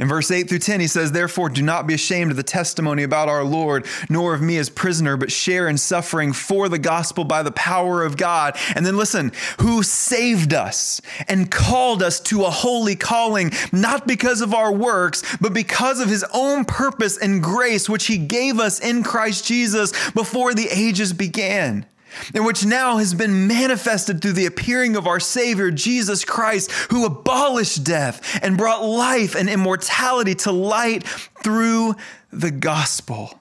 In 0.03 0.09
verse 0.09 0.31
8 0.31 0.49
through 0.49 0.59
10, 0.59 0.81
he 0.81 0.87
says, 0.87 1.13
Therefore, 1.13 1.47
do 1.47 1.61
not 1.61 1.87
be 1.87 1.93
ashamed 1.93 2.29
of 2.29 2.35
the 2.35 2.43
testimony 2.43 3.03
about 3.03 3.29
our 3.29 3.45
Lord, 3.45 3.85
nor 4.09 4.33
of 4.33 4.41
me 4.41 4.57
as 4.57 4.69
prisoner, 4.69 5.15
but 5.15 5.31
share 5.31 5.69
in 5.69 5.77
suffering 5.77 6.33
for 6.33 6.67
the 6.67 6.77
gospel 6.77 7.23
by 7.23 7.41
the 7.41 7.53
power 7.53 8.03
of 8.03 8.17
God. 8.17 8.57
And 8.75 8.85
then 8.85 8.97
listen, 8.97 9.31
who 9.61 9.81
saved 9.81 10.53
us 10.53 10.99
and 11.29 11.49
called 11.49 12.03
us 12.03 12.19
to 12.19 12.43
a 12.43 12.49
holy 12.49 12.97
calling, 12.97 13.53
not 13.71 14.05
because 14.05 14.41
of 14.41 14.53
our 14.53 14.73
works, 14.73 15.23
but 15.39 15.53
because 15.53 16.01
of 16.01 16.09
his 16.09 16.25
own 16.33 16.65
purpose 16.65 17.17
and 17.17 17.41
grace, 17.41 17.87
which 17.87 18.07
he 18.07 18.17
gave 18.17 18.59
us 18.59 18.81
in 18.81 19.03
Christ 19.03 19.45
Jesus 19.45 19.93
before 20.11 20.53
the 20.53 20.67
ages 20.69 21.13
began 21.13 21.85
and 22.33 22.45
which 22.45 22.65
now 22.65 22.97
has 22.97 23.13
been 23.13 23.47
manifested 23.47 24.21
through 24.21 24.33
the 24.33 24.45
appearing 24.45 24.95
of 24.95 25.07
our 25.07 25.19
Savior, 25.19 25.71
Jesus 25.71 26.23
Christ, 26.25 26.71
who 26.91 27.05
abolished 27.05 27.83
death 27.83 28.39
and 28.43 28.57
brought 28.57 28.83
life 28.83 29.35
and 29.35 29.49
immortality 29.49 30.35
to 30.35 30.51
light 30.51 31.03
through 31.03 31.95
the 32.31 32.51
gospel. 32.51 33.39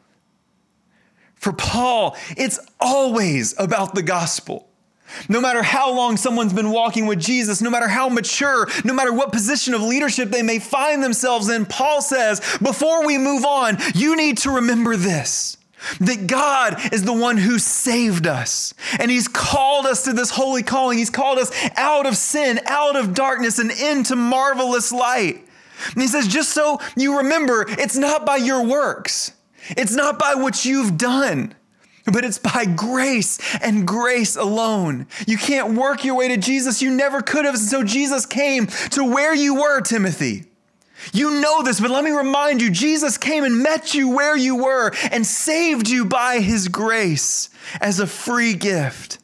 For 1.35 1.53
Paul, 1.53 2.17
it's 2.37 2.61
always 2.81 3.59
about 3.59 3.95
the 3.95 4.03
gospel. 4.03 4.69
No 5.29 5.41
matter 5.41 5.63
how 5.63 5.93
long 5.93 6.17
someone's 6.17 6.53
been 6.53 6.71
walking 6.71 7.07
with 7.07 7.21
Jesus, 7.21 7.61
no 7.61 7.71
matter 7.71 7.89
how 7.89 8.09
mature, 8.09 8.69
no 8.85 8.95
matter 8.95 9.13
what 9.13 9.33
position 9.33 9.75
of 9.75 9.83
leadership 9.83 10.31
they 10.31 10.43
may 10.43 10.59
find 10.59 11.03
themselves 11.03 11.49
in, 11.49 11.67
Paul 11.67 12.01
says, 12.01 12.41
before 12.63 13.07
we 13.07 13.19
move 13.19 13.45
on, 13.45 13.77
you 13.95 14.17
need 14.17 14.39
to 14.39 14.51
remember 14.51 14.97
this 14.97 15.57
that 16.01 16.27
God 16.27 16.93
is 16.93 17.05
the 17.05 17.13
one 17.13 17.37
who 17.37 17.59
saved 17.59 18.27
us. 18.27 18.75
And 18.99 19.11
He's 19.11 19.29
called 19.29 19.87
us 19.87 20.05
to 20.05 20.13
this 20.13 20.31
holy 20.31 20.63
calling. 20.63 20.99
He's 20.99 21.11
called 21.11 21.39
us 21.39 21.51
out 21.77 22.07
of 22.07 22.17
sin, 22.17 22.61
out 22.67 22.97
of 22.97 23.15
darkness, 23.15 23.59
and 23.59 23.71
into 23.71 24.17
marvelous 24.17 24.93
light. 24.93 25.47
And 25.93 26.03
He 26.03 26.09
says, 26.09 26.29
just 26.29 26.51
so 26.51 26.81
you 26.97 27.19
remember, 27.19 27.65
it's 27.69 27.97
not 27.97 28.25
by 28.25 28.37
your 28.37 28.65
works, 28.65 29.33
it's 29.71 29.95
not 29.95 30.19
by 30.19 30.35
what 30.35 30.65
you've 30.65 30.97
done. 30.97 31.55
But 32.05 32.25
it's 32.25 32.39
by 32.39 32.65
grace 32.65 33.39
and 33.63 33.87
grace 33.87 34.35
alone. 34.35 35.07
You 35.25 35.39
can't 35.39 35.75
work 35.75 36.05
your 36.05 36.17
way 36.17 36.27
to 36.27 36.37
Jesus. 36.37 36.83
You 36.83 36.91
never 36.91 37.23
could 37.23 37.45
have. 37.45 37.57
So 37.57 37.85
Jesus 37.85 38.27
came 38.27 38.67
to 38.67 39.05
where 39.05 39.33
you 39.33 39.55
were, 39.55 39.81
Timothy. 39.83 40.47
You 41.13 41.41
know 41.41 41.63
this, 41.63 41.81
but 41.81 41.91
let 41.91 42.05
me 42.05 42.11
remind 42.11 42.63
you 42.63 42.71
Jesus 42.71 43.19
came 43.19 43.45
and 43.45 43.63
met 43.63 43.95
you 43.95 44.11
where 44.11 44.37
you 44.37 44.57
were 44.57 44.93
and 45.11 45.27
saved 45.27 45.89
you 45.89 46.05
by 46.05 46.41
his 46.41 46.69
grace 46.69 47.51
as 47.81 47.99
a 47.99 48.07
free 48.07 48.55
gift. 48.55 49.19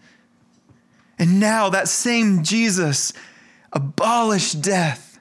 And 1.18 1.40
now 1.40 1.70
that 1.70 1.88
same 1.88 2.42
Jesus 2.42 3.12
abolished 3.72 4.62
death 4.62 5.20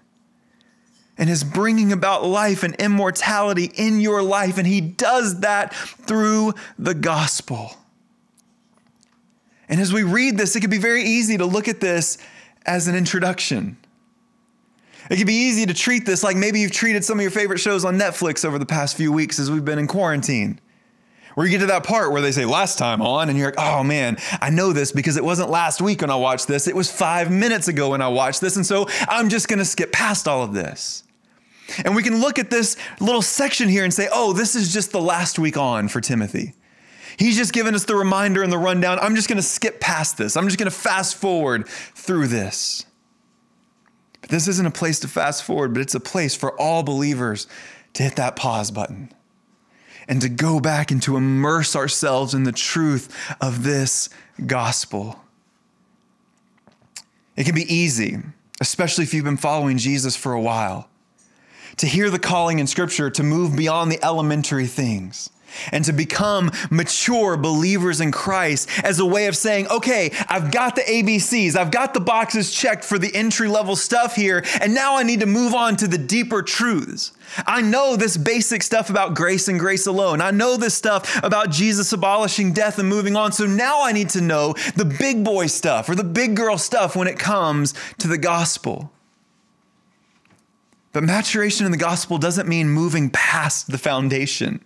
and 1.18 1.30
is 1.30 1.44
bringing 1.44 1.92
about 1.92 2.24
life 2.24 2.64
and 2.64 2.76
immortality 2.76 3.72
in 3.76 4.00
your 4.00 4.22
life. 4.22 4.58
And 4.58 4.68
he 4.68 4.82
does 4.82 5.40
that 5.40 5.74
through 5.74 6.54
the 6.78 6.94
gospel. 6.94 7.76
And 9.68 9.82
as 9.82 9.92
we 9.92 10.04
read 10.04 10.38
this, 10.38 10.56
it 10.56 10.62
could 10.62 10.70
be 10.70 10.78
very 10.78 11.04
easy 11.04 11.38
to 11.38 11.46
look 11.46 11.68
at 11.68 11.80
this 11.80 12.18
as 12.66 12.88
an 12.88 12.96
introduction. 12.96 13.78
It 15.10 15.18
can 15.18 15.28
be 15.28 15.34
easy 15.34 15.66
to 15.66 15.74
treat 15.74 16.06
this 16.06 16.24
like 16.24 16.36
maybe 16.38 16.60
you've 16.60 16.72
treated 16.72 17.06
some 17.06 17.18
of 17.18 17.22
your 17.22 17.32
favorite 17.32 17.60
shows 17.60 17.86
on 17.86 17.98
Netflix 17.98 18.44
over 18.44 18.60
the 18.60 18.66
past 18.66 18.98
few 18.98 19.12
weeks 19.12 19.40
as 19.40 19.50
we've 19.50 19.66
been 19.66 19.80
in 19.80 19.88
quarantine. 19.88 20.60
Where 21.36 21.46
you 21.46 21.52
get 21.52 21.60
to 21.60 21.68
that 21.68 21.84
part 21.84 22.12
where 22.12 22.22
they 22.22 22.32
say 22.32 22.46
last 22.46 22.80
time 22.80 23.00
on, 23.00 23.30
and 23.30 23.38
you're 23.38 23.50
like, 23.50 23.60
oh 23.60 23.84
man, 23.84 24.18
I 24.42 24.50
know 24.50 24.74
this 24.74 24.92
because 24.92 25.18
it 25.18 25.24
wasn't 25.24 25.52
last 25.52 25.80
week 25.80 26.02
when 26.02 26.10
I 26.10 26.16
watched 26.16 26.48
this. 26.48 26.68
It 26.68 26.76
was 26.76 26.92
five 26.92 27.30
minutes 27.30 27.68
ago 27.68 27.92
when 27.92 28.02
I 28.02 28.08
watched 28.08 28.42
this. 28.42 28.56
And 28.56 28.66
so 28.66 28.88
I'm 29.08 29.30
just 29.30 29.48
going 29.48 29.60
to 29.60 29.66
skip 29.66 29.92
past 29.92 30.28
all 30.28 30.42
of 30.42 30.54
this. 30.54 31.04
And 31.86 31.96
we 31.96 32.02
can 32.02 32.22
look 32.22 32.40
at 32.40 32.50
this 32.50 32.76
little 33.00 33.22
section 33.22 33.70
here 33.70 33.84
and 33.84 33.94
say, 33.94 34.10
oh, 34.12 34.34
this 34.34 34.56
is 34.56 34.74
just 34.74 34.92
the 34.92 35.00
last 35.00 35.38
week 35.38 35.58
on 35.58 35.90
for 35.90 36.02
Timothy. 36.02 36.56
He's 37.20 37.38
just 37.38 37.54
given 37.54 37.76
us 37.76 37.86
the 37.86 37.96
reminder 37.96 38.42
and 38.42 38.52
the 38.52 38.58
rundown. 38.58 38.98
I'm 38.98 39.16
just 39.16 39.28
going 39.28 39.38
to 39.38 39.44
skip 39.44 39.80
past 39.80 40.18
this. 40.18 40.38
I'm 40.38 40.46
just 40.46 40.58
going 40.58 40.72
to 40.72 40.76
fast 40.76 41.18
forward 41.18 41.68
through 41.68 42.30
this. 42.30 42.87
But 44.22 44.30
this 44.30 44.48
isn't 44.48 44.66
a 44.66 44.72
place 44.72 45.00
to 45.02 45.08
fast 45.08 45.44
forward, 45.44 45.74
but 45.74 45.82
it's 45.82 45.96
a 45.96 46.00
place 46.00 46.36
for 46.36 46.60
all 46.60 46.84
believers 46.84 47.48
to 47.94 48.04
hit 48.04 48.16
that 48.16 48.36
pause 48.36 48.72
button 48.72 49.12
and 50.08 50.22
to 50.22 50.30
go 50.30 50.60
back 50.60 50.92
and 50.92 51.02
to 51.04 51.18
immerse 51.18 51.76
ourselves 51.76 52.34
in 52.34 52.44
the 52.44 52.52
truth 52.52 53.14
of 53.42 53.64
this 53.64 54.10
gospel. 54.46 55.20
It 57.36 57.46
can 57.46 57.56
be 57.56 57.72
easy, 57.74 58.18
especially 58.62 59.04
if 59.04 59.14
you've 59.14 59.26
been 59.26 59.38
following 59.38 59.78
Jesus 59.78 60.16
for 60.16 60.34
a 60.34 60.42
while, 60.42 60.90
to 61.78 61.86
hear 61.86 62.10
the 62.10 62.20
calling 62.20 62.60
in 62.60 62.68
Scripture 62.68 63.10
to 63.12 63.24
move 63.24 63.56
beyond 63.56 63.92
the 63.92 64.04
elementary 64.04 64.66
things 64.66 65.30
and 65.72 65.86
to 65.86 65.94
become 65.94 66.52
mature 66.70 67.38
believers 67.38 68.02
in 68.02 68.12
Christ 68.12 68.70
as 68.84 69.00
a 69.00 69.06
way 69.06 69.28
of 69.28 69.36
saying, 69.36 69.68
okay, 69.68 70.12
I've 70.28 70.52
got 70.52 70.76
the 70.76 70.82
ABCs, 70.82 71.56
I've 71.56 71.72
got 71.72 71.94
the 71.94 72.00
boxes 72.00 72.52
checked 72.54 72.84
for 72.84 73.00
the 73.00 73.14
entry 73.16 73.48
level 73.48 73.76
stuff 73.76 74.16
here, 74.16 74.44
and 74.62 74.74
now 74.74 74.98
I 74.98 75.04
need 75.04 75.22
to 75.22 75.26
move 75.26 75.54
on 75.54 75.76
to 75.78 75.88
the 75.88 75.98
deeper 75.98 76.42
truths. 76.42 77.12
I 77.46 77.62
know 77.62 77.96
this 77.96 78.18
basic 78.18 78.64
stuff 78.64 78.90
about 78.90 79.16
grace 79.16 79.48
and 79.48 79.60
grace 79.60 79.86
alone. 79.86 80.22
I 80.22 80.32
know 80.32 80.58
this 80.58 80.74
stuff 80.74 81.22
about 81.24 81.52
Jesus 81.52 81.92
abolishing 81.92 82.54
death 82.54 82.80
and 82.80 82.88
moving 82.88 83.16
on. 83.16 83.32
So 83.32 83.46
now 83.46 83.84
I 83.84 83.92
need 83.92 84.10
to 84.10 84.22
know 84.22 84.54
the 84.76 84.86
big 84.86 85.24
boy 85.24 85.48
stuff 85.48 85.90
or 85.90 85.96
the 85.96 86.04
big 86.04 86.36
girl 86.36 86.58
stuff 86.58 86.96
when 86.96 87.08
it 87.08 87.20
comes 87.20 87.74
to 88.00 88.08
the 88.08 88.18
gospel. 88.18 88.92
But 90.94 91.04
maturation 91.04 91.66
in 91.66 91.72
the 91.72 91.78
gospel 91.78 92.18
doesn't 92.18 92.48
mean 92.48 92.70
moving 92.70 93.10
past 93.10 93.72
the 93.72 93.78
foundation. 93.78 94.64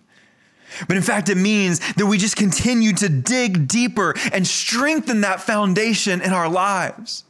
But 0.88 0.96
in 0.96 1.02
fact, 1.02 1.28
it 1.28 1.36
means 1.36 1.80
that 1.94 2.06
we 2.06 2.18
just 2.18 2.36
continue 2.36 2.92
to 2.94 3.08
dig 3.08 3.68
deeper 3.68 4.14
and 4.32 4.46
strengthen 4.46 5.22
that 5.22 5.40
foundation 5.40 6.20
in 6.20 6.32
our 6.32 6.48
lives. 6.48 7.24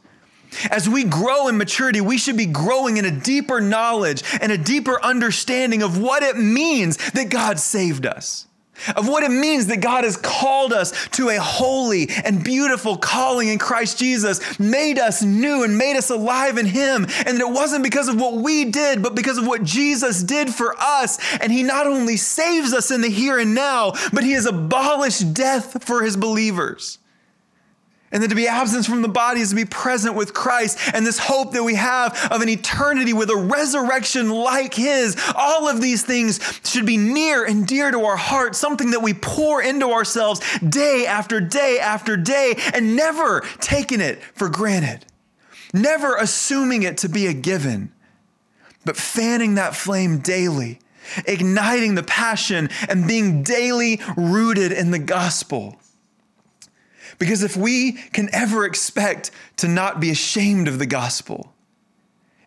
As 0.69 0.87
we 0.87 1.03
grow 1.03 1.47
in 1.47 1.57
maturity, 1.57 1.99
we 1.99 2.17
should 2.17 2.37
be 2.37 2.45
growing 2.45 2.97
in 2.97 3.05
a 3.05 3.11
deeper 3.11 3.59
knowledge 3.59 4.23
and 4.39 4.51
a 4.51 4.57
deeper 4.57 5.01
understanding 5.01 5.81
of 5.81 5.97
what 5.97 6.21
it 6.23 6.37
means 6.37 6.97
that 7.11 7.29
God 7.29 7.59
saved 7.59 8.05
us 8.05 8.47
of 8.95 9.07
what 9.07 9.23
it 9.23 9.31
means 9.31 9.67
that 9.67 9.81
God 9.81 10.03
has 10.03 10.17
called 10.17 10.73
us 10.73 11.07
to 11.09 11.29
a 11.29 11.37
holy 11.37 12.09
and 12.23 12.43
beautiful 12.43 12.97
calling 12.97 13.47
in 13.47 13.59
Christ 13.59 13.97
Jesus, 13.97 14.59
made 14.59 14.99
us 14.99 15.21
new 15.21 15.63
and 15.63 15.77
made 15.77 15.95
us 15.95 16.09
alive 16.09 16.57
in 16.57 16.65
Him. 16.65 17.05
And 17.25 17.37
that 17.37 17.41
it 17.41 17.49
wasn't 17.49 17.83
because 17.83 18.07
of 18.07 18.19
what 18.19 18.33
we 18.33 18.65
did, 18.65 19.03
but 19.03 19.15
because 19.15 19.37
of 19.37 19.47
what 19.47 19.63
Jesus 19.63 20.23
did 20.23 20.53
for 20.53 20.75
us. 20.79 21.19
And 21.37 21.51
He 21.51 21.63
not 21.63 21.87
only 21.87 22.17
saves 22.17 22.73
us 22.73 22.91
in 22.91 23.01
the 23.01 23.09
here 23.09 23.39
and 23.39 23.55
now, 23.55 23.93
but 24.11 24.23
He 24.23 24.33
has 24.33 24.45
abolished 24.45 25.33
death 25.33 25.83
for 25.85 26.03
His 26.03 26.17
believers. 26.17 26.97
And 28.13 28.21
then 28.21 28.29
to 28.29 28.35
be 28.35 28.47
absent 28.47 28.85
from 28.85 29.01
the 29.01 29.09
body 29.09 29.41
is 29.41 29.49
to 29.49 29.55
be 29.55 29.65
present 29.65 30.13
with 30.15 30.35
Christ. 30.35 30.77
And 30.93 31.05
this 31.05 31.17
hope 31.17 31.51
that 31.53 31.63
we 31.63 31.73
have 31.73 32.15
of 32.31 32.41
an 32.41 32.47
eternity 32.47 33.11
with 33.11 33.31
a 33.31 33.35
resurrection 33.35 34.29
like 34.29 34.75
His. 34.75 35.17
All 35.35 35.67
of 35.67 35.81
these 35.81 36.03
things 36.03 36.39
should 36.63 36.85
be 36.85 36.95
near 36.95 37.43
and 37.43 37.65
dear 37.65 37.89
to 37.89 38.05
our 38.05 38.15
heart, 38.15 38.55
something 38.55 38.91
that 38.91 39.01
we 39.01 39.15
pour 39.15 39.63
into 39.63 39.89
ourselves 39.89 40.41
day 40.59 41.07
after 41.07 41.41
day 41.41 41.79
after 41.79 42.15
day, 42.15 42.53
and 42.73 42.95
never 42.95 43.41
taking 43.59 43.99
it 43.99 44.21
for 44.35 44.47
granted, 44.47 45.05
never 45.73 46.15
assuming 46.15 46.83
it 46.83 46.99
to 46.99 47.09
be 47.09 47.25
a 47.25 47.33
given, 47.33 47.91
but 48.85 48.95
fanning 48.95 49.55
that 49.55 49.75
flame 49.75 50.19
daily, 50.19 50.77
igniting 51.25 51.95
the 51.95 52.03
passion, 52.03 52.69
and 52.87 53.07
being 53.07 53.41
daily 53.41 53.99
rooted 54.15 54.71
in 54.71 54.91
the 54.91 54.99
gospel. 54.99 55.79
Because 57.19 57.43
if 57.43 57.55
we 57.55 57.93
can 57.93 58.29
ever 58.33 58.65
expect 58.65 59.31
to 59.57 59.67
not 59.67 59.99
be 59.99 60.09
ashamed 60.09 60.67
of 60.67 60.79
the 60.79 60.85
gospel, 60.85 61.53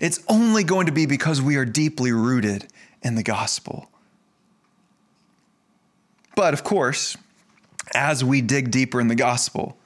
it's 0.00 0.22
only 0.28 0.64
going 0.64 0.86
to 0.86 0.92
be 0.92 1.06
because 1.06 1.40
we 1.40 1.56
are 1.56 1.64
deeply 1.64 2.12
rooted 2.12 2.66
in 3.02 3.14
the 3.14 3.22
gospel. 3.22 3.88
But 6.34 6.52
of 6.52 6.64
course, 6.64 7.16
as 7.94 8.22
we 8.22 8.42
dig 8.42 8.70
deeper 8.70 9.00
in 9.00 9.08
the 9.08 9.14
gospel, 9.14 9.78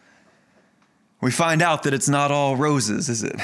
we 1.21 1.31
find 1.31 1.63
out 1.63 1.85
that 1.85 1.95
it's 1.95 2.09
not 2.09 2.31
all 2.31 2.57
roses, 2.57 3.09
is 3.09 3.23
it? 3.23 3.37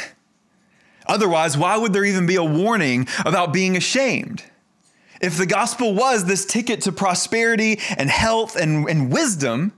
Otherwise, 1.06 1.56
why 1.56 1.76
would 1.76 1.92
there 1.92 2.04
even 2.04 2.26
be 2.26 2.36
a 2.36 2.44
warning 2.44 3.06
about 3.24 3.52
being 3.52 3.76
ashamed? 3.76 4.42
If 5.20 5.36
the 5.36 5.46
gospel 5.46 5.94
was 5.94 6.24
this 6.24 6.44
ticket 6.44 6.82
to 6.82 6.92
prosperity 6.92 7.80
and 7.96 8.10
health 8.10 8.56
and, 8.56 8.88
and 8.88 9.12
wisdom, 9.12 9.72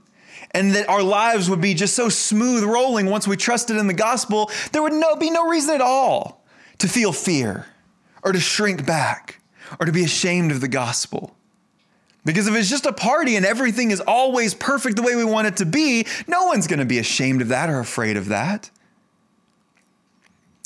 and 0.51 0.73
that 0.75 0.89
our 0.89 1.03
lives 1.03 1.49
would 1.49 1.61
be 1.61 1.73
just 1.73 1.95
so 1.95 2.09
smooth 2.09 2.63
rolling 2.63 3.07
once 3.07 3.27
we 3.27 3.37
trusted 3.37 3.77
in 3.77 3.87
the 3.87 3.93
gospel, 3.93 4.49
there 4.71 4.81
would 4.81 4.93
no, 4.93 5.15
be 5.15 5.29
no 5.29 5.47
reason 5.47 5.75
at 5.75 5.81
all 5.81 6.43
to 6.79 6.87
feel 6.87 7.11
fear 7.11 7.67
or 8.23 8.31
to 8.31 8.39
shrink 8.39 8.85
back 8.85 9.41
or 9.79 9.85
to 9.85 9.91
be 9.91 10.03
ashamed 10.03 10.51
of 10.51 10.61
the 10.61 10.67
gospel. 10.67 11.35
Because 12.25 12.47
if 12.47 12.55
it's 12.55 12.69
just 12.69 12.85
a 12.85 12.93
party 12.93 13.35
and 13.35 13.45
everything 13.45 13.91
is 13.91 14.01
always 14.01 14.53
perfect 14.53 14.95
the 14.95 15.01
way 15.01 15.15
we 15.15 15.23
want 15.23 15.47
it 15.47 15.57
to 15.57 15.65
be, 15.65 16.05
no 16.27 16.45
one's 16.45 16.67
going 16.67 16.79
to 16.79 16.85
be 16.85 16.99
ashamed 16.99 17.41
of 17.41 17.47
that 17.49 17.69
or 17.69 17.79
afraid 17.79 18.17
of 18.17 18.27
that. 18.27 18.69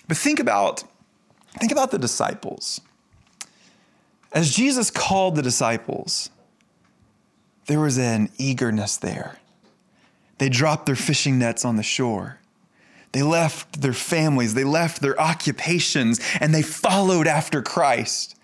But 0.08 0.18
think 0.18 0.40
about 0.40 0.84
think 1.60 1.72
about 1.72 1.92
the 1.92 2.00
disciples. 2.00 2.82
As 4.32 4.54
Jesus 4.54 4.90
called 4.90 5.36
the 5.36 5.44
disciples, 5.44 6.32
there 7.68 7.80
was 7.80 8.00
an 8.00 8.30
eagerness 8.40 8.98
there. 8.98 9.38
They 10.44 10.50
dropped 10.50 10.88
their 10.88 10.98
fishing 10.98 11.40
nets 11.40 11.64
on 11.64 11.78
the 11.78 11.84
shore. 11.84 12.38
They 13.14 13.24
left 13.24 13.82
their 13.82 13.94
families, 13.94 14.54
they 14.54 14.66
left 14.66 15.02
their 15.02 15.18
occupations, 15.18 16.20
and 16.42 16.54
they 16.54 16.62
followed 16.62 17.28
after 17.28 17.62
Christ. 17.62 18.36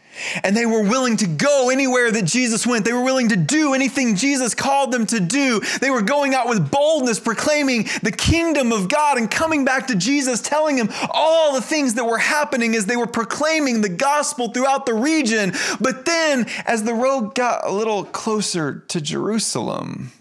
And 0.42 0.56
they 0.56 0.66
were 0.66 0.82
willing 0.82 1.18
to 1.18 1.28
go 1.28 1.70
anywhere 1.70 2.10
that 2.10 2.24
Jesus 2.24 2.66
went. 2.66 2.86
They 2.86 2.94
were 2.94 3.04
willing 3.04 3.28
to 3.30 3.36
do 3.36 3.74
anything 3.74 4.16
Jesus 4.16 4.56
called 4.56 4.94
them 4.94 5.08
to 5.08 5.20
do. 5.20 5.60
They 5.82 5.90
were 5.90 6.02
going 6.02 6.34
out 6.34 6.48
with 6.48 6.72
boldness, 6.72 7.20
proclaiming 7.20 7.90
the 8.02 8.14
kingdom 8.14 8.72
of 8.72 8.88
God 8.88 9.18
and 9.18 9.30
coming 9.30 9.66
back 9.66 9.88
to 9.88 9.96
Jesus, 9.98 10.40
telling 10.40 10.78
him 10.78 10.88
all 11.10 11.54
the 11.54 11.62
things 11.62 11.96
that 11.96 12.06
were 12.06 12.18
happening 12.18 12.76
as 12.76 12.86
they 12.86 12.96
were 12.96 13.08
proclaiming 13.08 13.82
the 13.82 13.90
gospel 13.90 14.48
throughout 14.48 14.86
the 14.86 14.94
region. 14.94 15.52
But 15.82 16.06
then, 16.06 16.46
as 16.66 16.84
the 16.84 16.94
road 16.94 17.36
got 17.36 17.68
a 17.68 17.74
little 17.74 18.06
closer 18.06 18.86
to 18.88 19.02
Jerusalem, 19.02 20.14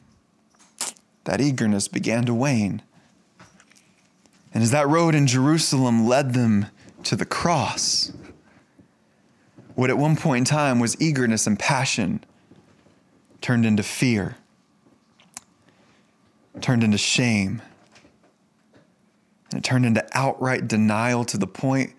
that 1.28 1.42
eagerness 1.42 1.88
began 1.88 2.24
to 2.24 2.32
wane. 2.32 2.80
And 4.54 4.62
as 4.62 4.70
that 4.70 4.88
road 4.88 5.14
in 5.14 5.26
Jerusalem 5.26 6.08
led 6.08 6.32
them 6.32 6.68
to 7.04 7.16
the 7.16 7.26
cross, 7.26 8.10
what 9.74 9.90
at 9.90 9.98
one 9.98 10.16
point 10.16 10.38
in 10.38 10.44
time 10.46 10.80
was 10.80 10.98
eagerness 10.98 11.46
and 11.46 11.58
passion 11.58 12.24
turned 13.42 13.66
into 13.66 13.82
fear, 13.82 14.36
turned 16.62 16.82
into 16.82 16.96
shame, 16.96 17.60
and 19.50 19.58
it 19.58 19.64
turned 19.64 19.84
into 19.84 20.02
outright 20.14 20.66
denial 20.66 21.26
to 21.26 21.36
the 21.36 21.46
point 21.46 21.92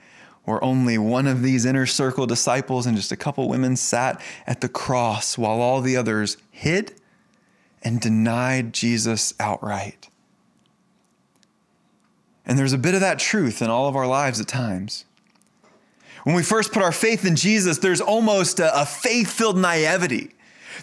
where 0.45 0.63
only 0.63 0.98
one 0.98 1.27
of 1.27 1.43
these 1.43 1.65
inner 1.65 1.86
circle 1.86 2.25
disciples 2.25 2.88
and 2.88 2.98
just 2.98 3.12
a 3.12 3.15
couple 3.15 3.48
women 3.48 3.75
sat 3.75 4.19
at 4.48 4.62
the 4.62 4.69
cross 4.69 5.38
while 5.38 5.62
all 5.62 5.81
the 5.81 5.95
others 5.95 6.38
hid 6.50 6.99
and 7.83 8.00
denied 8.01 8.74
Jesus 8.74 9.33
outright. 9.39 10.09
And 12.45 12.57
there's 12.57 12.74
a 12.74 12.77
bit 12.77 12.95
of 12.95 13.01
that 13.01 13.19
truth 13.19 13.62
in 13.62 13.69
all 13.69 13.88
of 13.88 13.95
our 13.95 14.07
lives 14.07 14.39
at 14.41 14.48
times. 14.48 15.05
When 16.24 16.36
we 16.36 16.43
first 16.43 16.74
put 16.74 16.83
our 16.83 16.91
faith 16.91 17.25
in 17.25 17.36
Jesus, 17.36 17.77
there's 17.77 18.01
almost 18.01 18.59
a, 18.59 18.81
a 18.81 18.86
faith 18.86 19.31
filled 19.31 19.57
naivety 19.57 20.31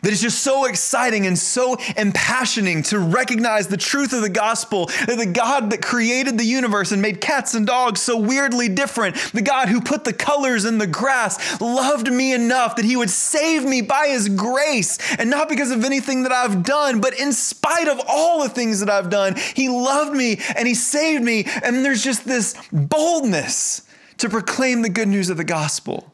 that 0.02 0.12
is 0.12 0.20
just 0.20 0.42
so 0.42 0.66
exciting 0.66 1.26
and 1.26 1.38
so 1.38 1.76
impassioning 1.96 2.86
to 2.88 2.98
recognize 2.98 3.68
the 3.68 3.76
truth 3.76 4.12
of 4.12 4.22
the 4.22 4.28
gospel 4.28 4.86
that 5.06 5.16
the 5.18 5.26
God 5.26 5.70
that 5.70 5.82
created 5.82 6.38
the 6.38 6.44
universe 6.44 6.92
and 6.92 7.02
made 7.02 7.20
cats 7.20 7.54
and 7.54 7.66
dogs 7.66 8.00
so 8.00 8.16
weirdly 8.16 8.68
different, 8.68 9.16
the 9.32 9.42
God 9.42 9.68
who 9.68 9.80
put 9.80 10.04
the 10.04 10.12
colors 10.12 10.64
in 10.64 10.78
the 10.78 10.86
grass, 10.86 11.60
loved 11.60 12.12
me 12.12 12.32
enough 12.32 12.76
that 12.76 12.84
he 12.84 12.96
would 12.96 13.10
save 13.10 13.64
me 13.64 13.82
by 13.82 14.08
his 14.08 14.28
grace 14.28 14.98
and 15.18 15.30
not 15.30 15.48
because 15.48 15.70
of 15.70 15.84
anything 15.84 16.22
that 16.22 16.32
I've 16.32 16.62
done, 16.62 17.00
but 17.00 17.18
in 17.18 17.32
spite 17.32 17.88
of 17.88 18.00
all 18.06 18.42
the 18.42 18.48
things 18.48 18.80
that 18.80 18.90
I've 18.90 19.10
done, 19.10 19.36
he 19.54 19.68
loved 19.68 20.14
me 20.16 20.40
and 20.56 20.66
he 20.66 20.75
saved 20.75 21.23
me. 21.23 21.44
And 21.62 21.84
there's 21.84 22.02
just 22.02 22.25
this 22.25 22.54
boldness 22.73 23.82
to 24.18 24.28
proclaim 24.28 24.82
the 24.82 24.88
good 24.88 25.08
news 25.08 25.30
of 25.30 25.36
the 25.36 25.44
gospel. 25.44 26.12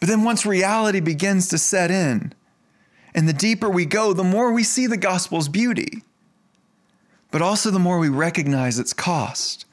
But 0.00 0.08
then 0.08 0.24
once 0.24 0.46
reality 0.46 1.00
begins 1.00 1.48
to 1.48 1.58
set 1.58 1.90
in, 1.90 2.32
and 3.14 3.28
the 3.28 3.32
deeper 3.32 3.68
we 3.68 3.84
go, 3.84 4.12
the 4.12 4.24
more 4.24 4.52
we 4.52 4.62
see 4.62 4.86
the 4.86 4.96
gospel's 4.96 5.48
beauty, 5.48 6.02
but 7.30 7.42
also 7.42 7.70
the 7.70 7.78
more 7.78 7.98
we 7.98 8.08
recognize 8.08 8.78
its 8.78 8.92
cost. 8.92 9.64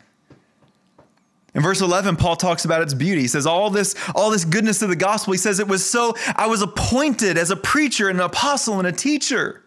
In 1.54 1.62
verse 1.62 1.80
11, 1.80 2.18
Paul 2.18 2.36
talks 2.36 2.66
about 2.66 2.82
its 2.82 2.94
beauty. 2.94 3.22
He 3.22 3.28
says, 3.28 3.46
all 3.46 3.70
this, 3.70 3.96
all 4.14 4.30
this 4.30 4.44
goodness 4.44 4.82
of 4.82 4.90
the 4.90 4.96
gospel, 4.96 5.32
he 5.32 5.38
says, 5.38 5.60
it 5.60 5.68
was 5.68 5.90
so, 5.90 6.16
I 6.36 6.48
was 6.48 6.62
appointed 6.62 7.38
as 7.38 7.50
a 7.50 7.56
preacher 7.56 8.10
and 8.10 8.20
an 8.20 8.26
apostle 8.26 8.78
and 8.78 8.88
a 8.88 8.92
teacher. 8.92 9.64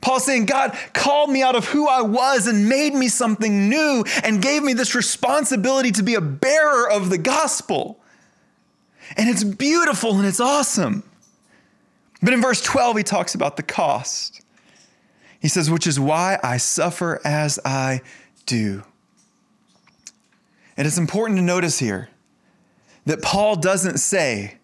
Paul's 0.00 0.24
saying, 0.24 0.46
God 0.46 0.76
called 0.92 1.30
me 1.30 1.42
out 1.42 1.54
of 1.54 1.66
who 1.66 1.86
I 1.86 2.02
was 2.02 2.46
and 2.46 2.68
made 2.68 2.92
me 2.92 3.08
something 3.08 3.68
new 3.68 4.04
and 4.24 4.42
gave 4.42 4.62
me 4.62 4.72
this 4.72 4.94
responsibility 4.94 5.92
to 5.92 6.02
be 6.02 6.14
a 6.14 6.20
bearer 6.20 6.90
of 6.90 7.08
the 7.08 7.18
gospel. 7.18 8.00
And 9.16 9.28
it's 9.28 9.44
beautiful 9.44 10.16
and 10.16 10.26
it's 10.26 10.40
awesome. 10.40 11.02
But 12.22 12.32
in 12.32 12.40
verse 12.40 12.62
12, 12.62 12.96
he 12.98 13.02
talks 13.02 13.34
about 13.34 13.56
the 13.56 13.62
cost. 13.62 14.40
He 15.40 15.48
says, 15.48 15.70
which 15.70 15.86
is 15.86 16.00
why 16.00 16.38
I 16.42 16.56
suffer 16.56 17.20
as 17.24 17.58
I 17.64 18.00
do. 18.46 18.82
And 20.76 20.86
it's 20.86 20.98
important 20.98 21.38
to 21.38 21.42
notice 21.42 21.78
here 21.78 22.08
that 23.04 23.22
Paul 23.22 23.56
doesn't 23.56 23.98
say 23.98 24.56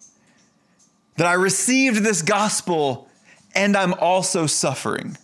that 1.16 1.26
I 1.26 1.34
received 1.34 2.02
this 2.02 2.22
gospel 2.22 3.08
and 3.54 3.76
I'm 3.76 3.94
also 3.94 4.46
suffering. 4.46 5.18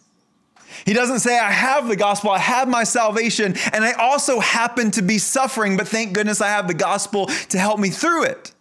He 0.85 0.93
doesn't 0.93 1.21
say, 1.21 1.39
I 1.39 1.51
have 1.51 1.89
the 1.89 1.97
gospel, 1.97 2.31
I 2.31 2.39
have 2.39 2.69
my 2.69 2.85
salvation, 2.85 3.55
and 3.73 3.83
I 3.83 3.93
also 3.93 4.41
happen 4.41 4.91
to 4.93 5.03
be 5.03 5.17
suffering, 5.17 5.77
but 5.77 5.89
thank 5.89 6.13
goodness 6.13 6.43
I 6.43 6.49
have 6.49 6.69
the 6.69 6.75
gospel 6.75 7.27
to 7.27 7.59
help 7.59 7.81
me 7.81 7.89
through 7.89 8.25
it. 8.25 8.53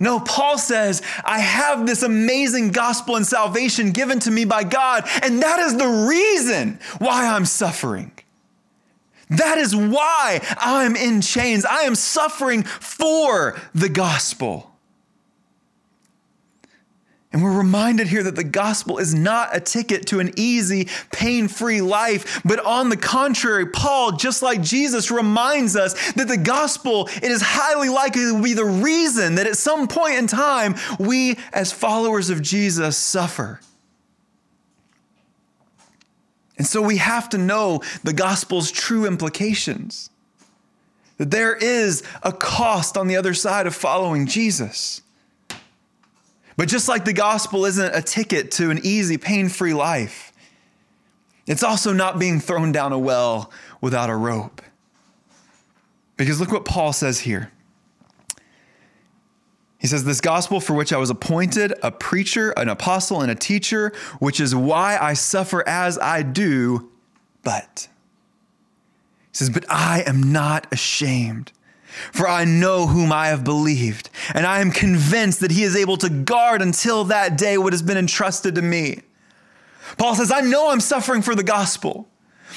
No, 0.00 0.20
Paul 0.20 0.58
says, 0.58 1.02
I 1.24 1.38
have 1.40 1.86
this 1.86 2.02
amazing 2.02 2.70
gospel 2.70 3.16
and 3.16 3.26
salvation 3.26 3.90
given 3.90 4.20
to 4.20 4.30
me 4.30 4.44
by 4.44 4.64
God, 4.64 5.08
and 5.22 5.42
that 5.42 5.60
is 5.60 5.76
the 5.76 6.06
reason 6.08 6.78
why 6.98 7.26
I'm 7.26 7.44
suffering. 7.44 8.12
That 9.30 9.58
is 9.58 9.74
why 9.74 10.40
I'm 10.58 10.96
in 10.96 11.20
chains. 11.20 11.64
I 11.64 11.82
am 11.82 11.94
suffering 11.94 12.62
for 12.62 13.58
the 13.74 13.88
gospel. 13.88 14.73
And 17.34 17.42
we're 17.42 17.58
reminded 17.58 18.06
here 18.06 18.22
that 18.22 18.36
the 18.36 18.44
gospel 18.44 18.98
is 18.98 19.12
not 19.12 19.56
a 19.56 19.58
ticket 19.58 20.06
to 20.06 20.20
an 20.20 20.32
easy, 20.36 20.86
pain 21.10 21.48
free 21.48 21.80
life, 21.80 22.40
but 22.44 22.64
on 22.64 22.90
the 22.90 22.96
contrary, 22.96 23.66
Paul, 23.66 24.12
just 24.12 24.40
like 24.40 24.62
Jesus, 24.62 25.10
reminds 25.10 25.74
us 25.74 26.12
that 26.12 26.28
the 26.28 26.36
gospel, 26.36 27.08
it 27.08 27.24
is 27.24 27.42
highly 27.42 27.88
likely 27.88 28.22
to 28.22 28.40
be 28.40 28.52
the 28.52 28.64
reason 28.64 29.34
that 29.34 29.48
at 29.48 29.56
some 29.56 29.88
point 29.88 30.14
in 30.14 30.28
time, 30.28 30.76
we 31.00 31.36
as 31.52 31.72
followers 31.72 32.30
of 32.30 32.40
Jesus 32.40 32.96
suffer. 32.96 33.60
And 36.56 36.68
so 36.68 36.80
we 36.80 36.98
have 36.98 37.28
to 37.30 37.38
know 37.38 37.82
the 38.04 38.12
gospel's 38.12 38.70
true 38.70 39.06
implications. 39.06 40.08
That 41.18 41.32
there 41.32 41.56
is 41.56 42.04
a 42.22 42.30
cost 42.30 42.96
on 42.96 43.08
the 43.08 43.16
other 43.16 43.34
side 43.34 43.66
of 43.66 43.74
following 43.74 44.28
Jesus. 44.28 45.02
But 46.56 46.68
just 46.68 46.88
like 46.88 47.04
the 47.04 47.12
gospel 47.12 47.64
isn't 47.64 47.94
a 47.94 48.02
ticket 48.02 48.50
to 48.52 48.70
an 48.70 48.80
easy, 48.82 49.18
pain 49.18 49.48
free 49.48 49.74
life, 49.74 50.32
it's 51.46 51.62
also 51.62 51.92
not 51.92 52.18
being 52.18 52.40
thrown 52.40 52.72
down 52.72 52.92
a 52.92 52.98
well 52.98 53.50
without 53.80 54.08
a 54.08 54.16
rope. 54.16 54.62
Because 56.16 56.40
look 56.40 56.52
what 56.52 56.64
Paul 56.64 56.92
says 56.92 57.20
here. 57.20 57.50
He 59.78 59.86
says, 59.86 60.04
This 60.04 60.20
gospel 60.20 60.60
for 60.60 60.72
which 60.72 60.92
I 60.92 60.96
was 60.96 61.10
appointed 61.10 61.74
a 61.82 61.90
preacher, 61.90 62.52
an 62.52 62.68
apostle, 62.68 63.20
and 63.20 63.30
a 63.30 63.34
teacher, 63.34 63.92
which 64.18 64.40
is 64.40 64.54
why 64.54 64.96
I 64.98 65.12
suffer 65.12 65.66
as 65.68 65.98
I 65.98 66.22
do, 66.22 66.90
but. 67.42 67.88
He 69.32 69.36
says, 69.36 69.50
But 69.50 69.66
I 69.68 70.02
am 70.06 70.32
not 70.32 70.66
ashamed 70.72 71.52
for 72.12 72.28
I 72.28 72.44
know 72.44 72.86
whom 72.86 73.12
I 73.12 73.28
have 73.28 73.44
believed, 73.44 74.10
and 74.34 74.46
I 74.46 74.60
am 74.60 74.70
convinced 74.70 75.40
that 75.40 75.50
he 75.50 75.62
is 75.62 75.76
able 75.76 75.96
to 75.98 76.08
guard 76.08 76.62
until 76.62 77.04
that 77.04 77.38
day 77.38 77.58
what 77.58 77.72
has 77.72 77.82
been 77.82 77.98
entrusted 77.98 78.54
to 78.56 78.62
me. 78.62 79.00
Paul 79.98 80.14
says, 80.14 80.32
I 80.32 80.40
know 80.40 80.70
I'm 80.70 80.80
suffering 80.80 81.22
for 81.22 81.34
the 81.34 81.42
gospel, 81.42 82.08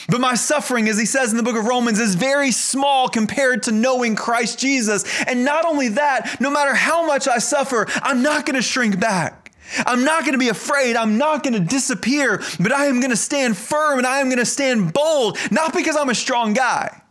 but 0.09 0.21
my 0.21 0.35
suffering, 0.35 0.87
as 0.87 0.97
he 0.97 1.05
says 1.05 1.31
in 1.31 1.37
the 1.37 1.43
book 1.43 1.57
of 1.57 1.65
Romans, 1.65 1.99
is 1.99 2.15
very 2.15 2.51
small 2.51 3.09
compared 3.09 3.63
to 3.63 3.71
knowing 3.71 4.15
Christ 4.15 4.59
Jesus. 4.59 5.03
And 5.25 5.43
not 5.43 5.65
only 5.65 5.89
that, 5.89 6.39
no 6.39 6.49
matter 6.49 6.73
how 6.73 7.05
much 7.05 7.27
I 7.27 7.39
suffer, 7.39 7.87
I'm 7.95 8.21
not 8.21 8.45
going 8.45 8.55
to 8.55 8.61
shrink 8.61 8.99
back. 8.99 9.51
I'm 9.85 10.05
not 10.05 10.21
going 10.21 10.33
to 10.33 10.39
be 10.39 10.49
afraid. 10.49 10.95
I'm 10.95 11.17
not 11.17 11.43
going 11.43 11.53
to 11.53 11.59
disappear, 11.59 12.41
but 12.59 12.71
I 12.71 12.85
am 12.85 13.01
going 13.01 13.09
to 13.11 13.17
stand 13.17 13.57
firm 13.57 13.97
and 13.97 14.07
I 14.07 14.19
am 14.19 14.27
going 14.27 14.37
to 14.37 14.45
stand 14.45 14.93
bold, 14.93 15.37
not 15.51 15.73
because 15.73 15.97
I'm 15.97 16.09
a 16.09 16.15
strong 16.15 16.53
guy 16.53 17.01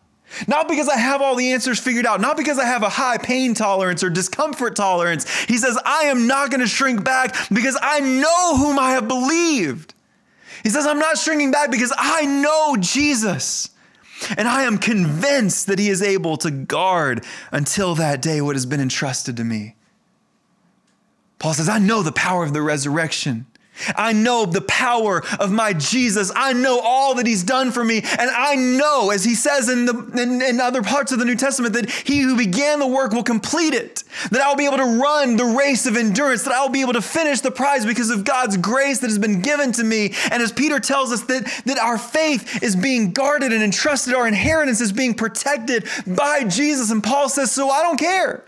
Not 0.47 0.69
because 0.69 0.89
I 0.89 0.97
have 0.97 1.23
all 1.23 1.35
the 1.35 1.53
answers 1.53 1.79
figured 1.79 2.07
out, 2.07 2.21
not 2.21 2.37
because 2.37 2.59
I 2.59 2.65
have 2.65 2.83
a 2.83 2.89
high 2.89 3.19
pain 3.19 3.55
tolerance 3.55 4.03
or 4.03 4.11
discomfort 4.11 4.77
tolerance. 4.77 5.29
He 5.45 5.57
says, 5.57 5.79
I 5.85 6.05
am 6.05 6.27
not 6.27 6.51
going 6.51 6.61
to 6.61 6.67
shrink 6.67 7.05
back 7.05 7.35
because 7.53 7.79
I 7.81 8.01
know 8.01 8.57
whom 8.57 8.79
I 8.79 8.93
have 8.93 9.09
believed. 9.09 9.95
He 10.63 10.71
says, 10.71 10.87
I'm 10.87 10.99
not 10.99 11.19
shrinking 11.19 11.53
back 11.53 11.71
because 11.71 11.93
I 11.97 12.27
know 12.27 12.77
Jesus. 12.79 13.71
And 14.37 14.49
I 14.49 14.63
am 14.63 14.79
convinced 14.79 15.67
that 15.67 15.79
he 15.79 15.89
is 15.89 16.03
able 16.03 16.37
to 16.39 16.51
guard 16.51 17.25
until 17.53 17.95
that 17.97 18.23
day 18.23 18.41
what 18.41 18.57
has 18.57 18.67
been 18.67 18.81
entrusted 18.81 19.37
to 19.37 19.45
me. 19.45 19.75
Paul 21.39 21.55
says, 21.55 21.69
I 21.69 21.79
know 21.79 22.03
the 22.03 22.13
power 22.13 22.45
of 22.45 22.53
the 22.55 22.63
resurrection. 22.63 23.47
I 23.97 24.13
know 24.13 24.47
the 24.47 24.63
power 24.63 25.23
of 25.39 25.53
my 25.53 25.73
Jesus. 25.73 26.33
I 26.35 26.53
know 26.53 26.81
all 26.81 27.15
that 27.17 27.27
he's 27.27 27.43
done 27.43 27.71
for 27.71 27.85
me. 27.85 27.99
And 27.99 28.31
I 28.31 28.55
know, 28.55 29.11
as 29.11 29.25
he 29.25 29.35
says 29.35 29.69
in, 29.69 29.87
the, 29.87 30.21
in, 30.21 30.43
in, 30.43 30.61
other 30.61 30.83
parts 30.83 31.13
of 31.13 31.19
the 31.19 31.25
New 31.25 31.37
Testament, 31.37 31.75
that 31.75 31.91
he 31.91 32.21
who 32.21 32.37
began 32.37 32.79
the 32.79 32.87
work 32.87 33.13
will 33.13 33.23
complete 33.23 33.75
it. 33.75 34.03
That 34.31 34.41
I'll 34.41 34.57
be 34.57 34.65
able 34.65 34.79
to 34.79 35.01
run 35.01 35.37
the 35.37 35.45
race 35.45 35.87
of 35.87 35.97
endurance. 35.97 36.45
That 36.45 36.55
I'll 36.55 36.69
be 36.69 36.81
able 36.81 36.95
to 36.95 37.03
finish 37.03 37.41
the 37.41 37.51
prize 37.51 37.85
because 37.85 38.11
of 38.11 38.25
God's 38.25 38.57
grace 38.57 39.01
that 39.01 39.09
has 39.09 39.19
been 39.19 39.43
given 39.43 39.73
to 39.73 39.85
me. 39.85 40.15
And 40.31 40.43
as 40.43 40.53
Peter 40.53 40.81
tells 40.81 41.13
us, 41.13 41.23
that, 41.23 41.45
that 41.67 41.79
our 41.79 41.99
faith 41.99 42.63
is 42.63 42.75
being 42.75 43.13
guarded 43.13 43.53
and 43.53 43.63
entrusted, 43.63 44.15
our 44.15 44.27
inheritance 44.27 44.81
is 44.81 44.93
being 44.93 45.15
protected 45.15 45.89
by 46.07 46.45
Jesus. 46.45 46.91
And 46.91 47.03
Paul 47.03 47.29
says, 47.29 47.53
So 47.53 47.69
I 47.69 47.83
don't 47.83 47.99
care. 47.99 48.45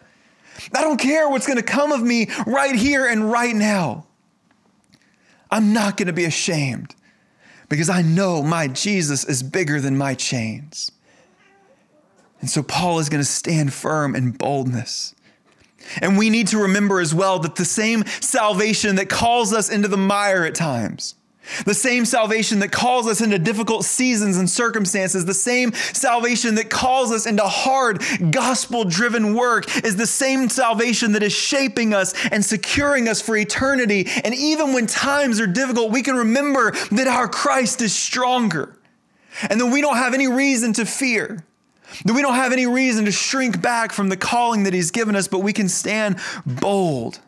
I 0.75 0.83
don't 0.83 0.99
care 0.99 1.29
what's 1.29 1.47
going 1.47 1.59
to 1.59 1.63
come 1.63 1.93
of 1.93 2.03
me 2.03 2.29
right 2.47 2.75
here 2.75 3.07
and 3.07 3.31
right 3.31 3.55
now. 3.55 4.08
I'm 5.51 5.73
not 5.73 5.97
going 5.97 6.07
to 6.07 6.13
be 6.13 6.25
ashamed 6.25 6.95
because 7.69 7.89
I 7.89 8.03
know 8.03 8.43
my 8.43 8.69
Jesus 8.69 9.25
is 9.25 9.43
bigger 9.43 9.81
than 9.81 9.97
my 9.97 10.15
chains. 10.15 10.91
And 12.41 12.49
so 12.49 12.63
Paul 12.63 12.99
is 12.99 13.09
going 13.09 13.21
to 13.21 13.29
stand 13.29 13.73
firm 13.73 14.15
in 14.15 14.31
boldness. 14.33 15.15
And 16.01 16.19
we 16.19 16.31
need 16.31 16.49
to 16.49 16.59
remember 16.59 17.01
as 17.01 17.15
well 17.15 17.39
that 17.41 17.57
the 17.57 17.65
same 17.65 18.05
salvation 18.21 18.97
that 18.97 19.09
calls 19.09 19.53
us 19.53 19.71
into 19.71 19.89
the 19.89 19.97
mire 19.97 20.45
at 20.45 20.55
times, 20.55 21.15
the 21.65 21.75
same 21.75 22.05
salvation 22.05 22.59
that 22.61 22.73
calls 22.73 23.07
us 23.07 23.21
into 23.21 23.39
difficult 23.39 23.85
seasons 23.85 24.37
and 24.37 24.49
circumstances, 24.49 25.25
the 25.25 25.35
same 25.35 25.73
salvation 25.75 26.55
that 26.57 26.71
calls 26.71 27.13
us 27.13 27.27
into 27.27 27.45
hard 27.45 28.03
gospel 28.31 28.85
driven 28.85 29.35
work 29.35 29.65
is 29.85 29.97
the 29.97 30.07
same 30.07 30.49
salvation 30.49 31.13
that 31.13 31.23
is 31.23 31.33
shaping 31.33 31.95
us 31.95 32.15
and 32.29 32.45
securing 32.45 33.09
us 33.09 33.21
for 33.21 33.37
eternity. 33.37 34.07
And 34.25 34.35
even 34.35 34.73
when 34.73 34.87
times 34.87 35.41
are 35.41 35.47
difficult, 35.47 35.91
we 35.91 36.03
can 36.03 36.17
remember 36.17 36.73
that 36.91 37.07
our 37.07 37.29
Christ 37.29 37.83
is 37.83 37.95
stronger 37.95 38.79
and 39.49 39.61
that 39.61 39.67
we 39.67 39.81
don't 39.81 39.97
have 39.97 40.15
any 40.15 40.29
reason 40.29 40.73
to 40.75 40.85
fear. 40.85 41.45
That 42.05 42.13
we 42.13 42.21
don't 42.21 42.35
have 42.35 42.53
any 42.53 42.67
reason 42.67 43.07
to 43.07 43.13
shrink 43.13 43.63
back 43.63 43.93
from 43.93 44.11
the 44.11 44.17
calling 44.17 44.65
that 44.65 44.75
He's 44.75 44.91
given 44.91 45.17
us, 45.17 45.27
but 45.27 45.39
we 45.39 45.55
can 45.55 45.71
stand 45.71 46.19
bold 46.45 47.19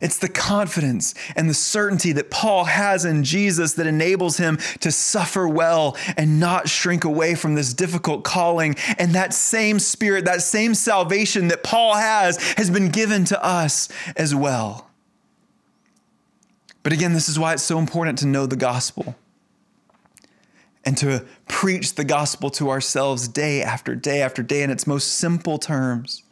it's 0.00 0.18
the 0.18 0.28
confidence 0.28 1.14
and 1.36 1.48
the 1.48 1.54
certainty 1.54 2.12
that 2.12 2.30
Paul 2.30 2.64
has 2.64 3.04
in 3.04 3.22
Jesus 3.22 3.74
that 3.74 3.86
enables 3.86 4.38
him 4.38 4.58
to 4.80 4.90
suffer 4.90 5.46
well 5.46 5.96
and 6.16 6.40
not 6.40 6.68
shrink 6.68 7.04
away 7.04 7.34
from 7.34 7.54
this 7.54 7.74
difficult 7.74 8.24
calling. 8.24 8.76
And 8.98 9.14
that 9.14 9.34
same 9.34 9.78
spirit, 9.78 10.24
that 10.24 10.42
same 10.42 10.74
salvation 10.74 11.48
that 11.48 11.62
Paul 11.62 11.94
has, 11.94 12.38
has 12.54 12.70
been 12.70 12.88
given 12.88 13.24
to 13.26 13.44
us 13.44 13.88
as 14.16 14.34
well. 14.34 14.90
But 16.82 16.94
again, 16.94 17.12
this 17.12 17.28
is 17.28 17.38
why 17.38 17.52
it's 17.52 17.62
so 17.62 17.78
important 17.78 18.18
to 18.20 18.26
know 18.26 18.46
the 18.46 18.56
gospel 18.56 19.14
and 20.84 20.96
to 20.96 21.26
preach 21.46 21.94
the 21.94 22.04
gospel 22.04 22.48
to 22.50 22.70
ourselves 22.70 23.28
day 23.28 23.62
after 23.62 23.94
day 23.94 24.22
after 24.22 24.42
day 24.42 24.62
in 24.62 24.70
its 24.70 24.86
most 24.86 25.08
simple 25.08 25.58
terms. 25.58 26.22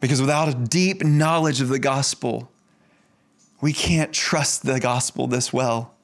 Because 0.00 0.20
without 0.20 0.48
a 0.48 0.54
deep 0.54 1.04
knowledge 1.04 1.60
of 1.60 1.68
the 1.68 1.78
gospel, 1.78 2.50
we 3.60 3.72
can't 3.72 4.12
trust 4.12 4.64
the 4.64 4.80
gospel 4.80 5.26
this 5.26 5.52
well. 5.52 5.94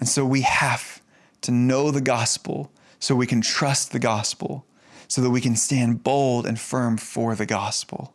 And 0.00 0.08
so 0.08 0.24
we 0.24 0.40
have 0.40 1.02
to 1.42 1.50
know 1.50 1.90
the 1.90 2.00
gospel 2.00 2.70
so 2.98 3.14
we 3.14 3.26
can 3.26 3.40
trust 3.40 3.92
the 3.92 3.98
gospel, 3.98 4.64
so 5.08 5.20
that 5.20 5.30
we 5.30 5.40
can 5.40 5.56
stand 5.56 6.02
bold 6.02 6.46
and 6.46 6.58
firm 6.58 6.96
for 6.96 7.34
the 7.34 7.44
gospel. 7.44 8.14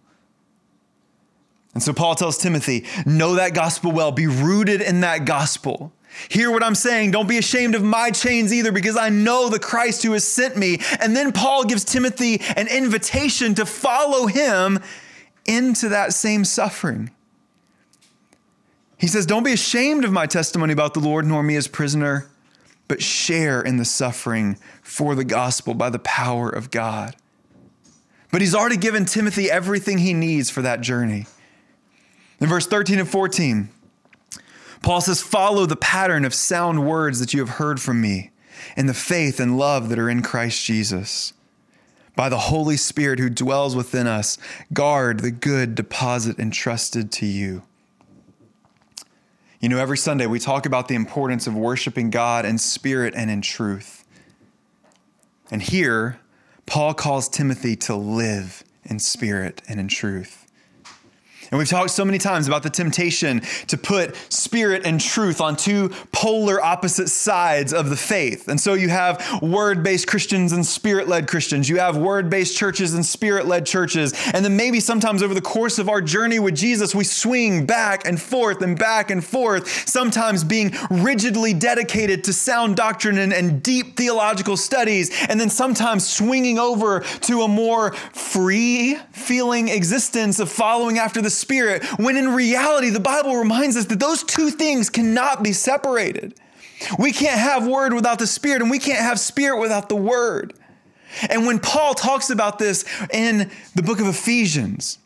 And 1.73 1.83
so 1.83 1.93
Paul 1.93 2.15
tells 2.15 2.37
Timothy, 2.37 2.85
know 3.05 3.35
that 3.35 3.53
gospel 3.53 3.91
well, 3.91 4.11
be 4.11 4.25
rooted 4.25 4.81
in 4.81 5.01
that 5.01 5.25
gospel. 5.25 5.91
Hear 6.29 6.51
what 6.51 6.63
I'm 6.63 6.75
saying. 6.75 7.11
Don't 7.11 7.29
be 7.29 7.37
ashamed 7.37 7.75
of 7.75 7.83
my 7.83 8.11
chains 8.11 8.53
either, 8.53 8.71
because 8.71 8.97
I 8.97 9.09
know 9.09 9.49
the 9.49 9.59
Christ 9.59 10.03
who 10.03 10.13
has 10.13 10.27
sent 10.27 10.57
me. 10.57 10.79
And 10.99 11.15
then 11.15 11.31
Paul 11.31 11.63
gives 11.63 11.83
Timothy 11.83 12.41
an 12.55 12.67
invitation 12.67 13.55
to 13.55 13.65
follow 13.65 14.27
him 14.27 14.79
into 15.45 15.89
that 15.89 16.13
same 16.13 16.43
suffering. 16.43 17.11
He 18.97 19.07
says, 19.07 19.25
Don't 19.25 19.43
be 19.43 19.53
ashamed 19.53 20.03
of 20.05 20.11
my 20.11 20.25
testimony 20.25 20.73
about 20.73 20.93
the 20.93 20.99
Lord, 20.99 21.25
nor 21.25 21.43
me 21.43 21.55
as 21.55 21.67
prisoner, 21.67 22.27
but 22.87 23.01
share 23.01 23.61
in 23.61 23.77
the 23.77 23.85
suffering 23.85 24.57
for 24.81 25.13
the 25.15 25.23
gospel 25.23 25.73
by 25.73 25.89
the 25.89 25.99
power 25.99 26.49
of 26.49 26.71
God. 26.71 27.15
But 28.31 28.41
he's 28.41 28.55
already 28.55 28.77
given 28.77 29.05
Timothy 29.05 29.49
everything 29.49 29.99
he 29.99 30.13
needs 30.13 30.49
for 30.49 30.61
that 30.61 30.81
journey. 30.81 31.27
In 32.39 32.47
verse 32.47 32.67
13 32.67 32.99
and 32.99 33.09
14, 33.09 33.69
Paul 34.81 35.01
says, 35.01 35.21
Follow 35.21 35.65
the 35.65 35.75
pattern 35.75 36.25
of 36.25 36.33
sound 36.33 36.87
words 36.87 37.19
that 37.19 37.33
you 37.33 37.39
have 37.39 37.57
heard 37.57 37.81
from 37.81 38.01
me 38.01 38.31
and 38.75 38.87
the 38.87 38.93
faith 38.93 39.39
and 39.39 39.57
love 39.57 39.89
that 39.89 39.99
are 39.99 40.09
in 40.09 40.21
Christ 40.21 40.63
Jesus. 40.65 41.33
By 42.15 42.29
the 42.29 42.37
Holy 42.37 42.77
Spirit 42.77 43.19
who 43.19 43.29
dwells 43.29 43.75
within 43.75 44.07
us, 44.07 44.37
guard 44.73 45.19
the 45.19 45.31
good 45.31 45.75
deposit 45.75 46.39
entrusted 46.39 47.11
to 47.13 47.25
you. 47.25 47.61
You 49.59 49.69
know, 49.69 49.77
every 49.77 49.97
Sunday 49.97 50.25
we 50.25 50.39
talk 50.39 50.65
about 50.65 50.87
the 50.87 50.95
importance 50.95 51.47
of 51.47 51.55
worshiping 51.55 52.09
God 52.09 52.45
in 52.45 52.57
spirit 52.57 53.13
and 53.15 53.29
in 53.29 53.41
truth. 53.41 54.03
And 55.51 55.61
here, 55.61 56.19
Paul 56.65 56.93
calls 56.93 57.29
Timothy 57.29 57.75
to 57.77 57.95
live 57.95 58.63
in 58.83 58.99
spirit 58.99 59.61
and 59.67 59.79
in 59.79 59.87
truth. 59.87 60.46
And 61.51 61.57
we've 61.57 61.67
talked 61.67 61.91
so 61.91 62.03
many 62.03 62.17
times 62.17 62.47
about 62.47 62.63
the 62.63 62.69
temptation 62.69 63.41
to 63.67 63.77
put 63.77 64.15
spirit 64.31 64.85
and 64.85 64.99
truth 64.99 65.41
on 65.41 65.55
two 65.55 65.89
polar 66.11 66.61
opposite 66.63 67.09
sides 67.09 67.73
of 67.73 67.89
the 67.89 67.95
faith. 67.95 68.47
And 68.47 68.59
so 68.59 68.73
you 68.73 68.89
have 68.89 69.41
word 69.41 69.83
based 69.83 70.07
Christians 70.07 70.51
and 70.51 70.65
spirit 70.65 71.07
led 71.07 71.27
Christians. 71.27 71.69
You 71.69 71.77
have 71.77 71.97
word 71.97 72.29
based 72.29 72.57
churches 72.57 72.93
and 72.93 73.05
spirit 73.05 73.45
led 73.45 73.65
churches. 73.65 74.13
And 74.33 74.43
then 74.43 74.57
maybe 74.57 74.79
sometimes 74.79 75.23
over 75.23 75.33
the 75.33 75.41
course 75.41 75.79
of 75.79 75.89
our 75.89 76.01
journey 76.01 76.39
with 76.39 76.55
Jesus, 76.55 76.93
we 76.93 77.03
swing 77.03 77.65
back 77.65 78.07
and 78.07 78.21
forth 78.21 78.61
and 78.61 78.77
back 78.77 79.09
and 79.11 79.23
forth, 79.23 79.87
sometimes 79.87 80.43
being 80.43 80.73
rigidly 80.89 81.53
dedicated 81.53 82.23
to 82.25 82.33
sound 82.33 82.75
doctrine 82.75 83.17
and, 83.17 83.33
and 83.33 83.63
deep 83.63 83.95
theological 83.97 84.57
studies, 84.57 85.11
and 85.29 85.39
then 85.39 85.49
sometimes 85.49 86.07
swinging 86.07 86.59
over 86.59 87.01
to 87.21 87.41
a 87.41 87.47
more 87.47 87.93
free 87.93 88.97
feeling 89.11 89.69
existence 89.69 90.39
of 90.39 90.49
following 90.49 90.97
after 90.97 91.21
the 91.21 91.29
Spirit, 91.37 91.83
when 91.99 92.17
in 92.17 92.29
reality, 92.29 92.89
the 92.89 92.99
Bible 92.99 93.35
reminds 93.35 93.77
us 93.77 93.85
that 93.85 93.99
those 93.99 94.23
two 94.23 94.49
things 94.49 94.89
cannot 94.89 95.43
be 95.43 95.53
separated. 95.53 96.39
We 96.99 97.11
can't 97.11 97.39
have 97.39 97.67
Word 97.67 97.93
without 97.93 98.19
the 98.19 98.27
Spirit, 98.27 98.61
and 98.61 98.69
we 98.71 98.79
can't 98.79 98.99
have 98.99 99.19
Spirit 99.19 99.59
without 99.59 99.89
the 99.89 99.95
Word. 99.95 100.53
And 101.29 101.45
when 101.45 101.59
Paul 101.59 101.93
talks 101.93 102.29
about 102.29 102.59
this 102.59 102.85
in 103.11 103.49
the 103.75 103.83
book 103.83 103.99
of 103.99 104.07
Ephesians, 104.07 104.99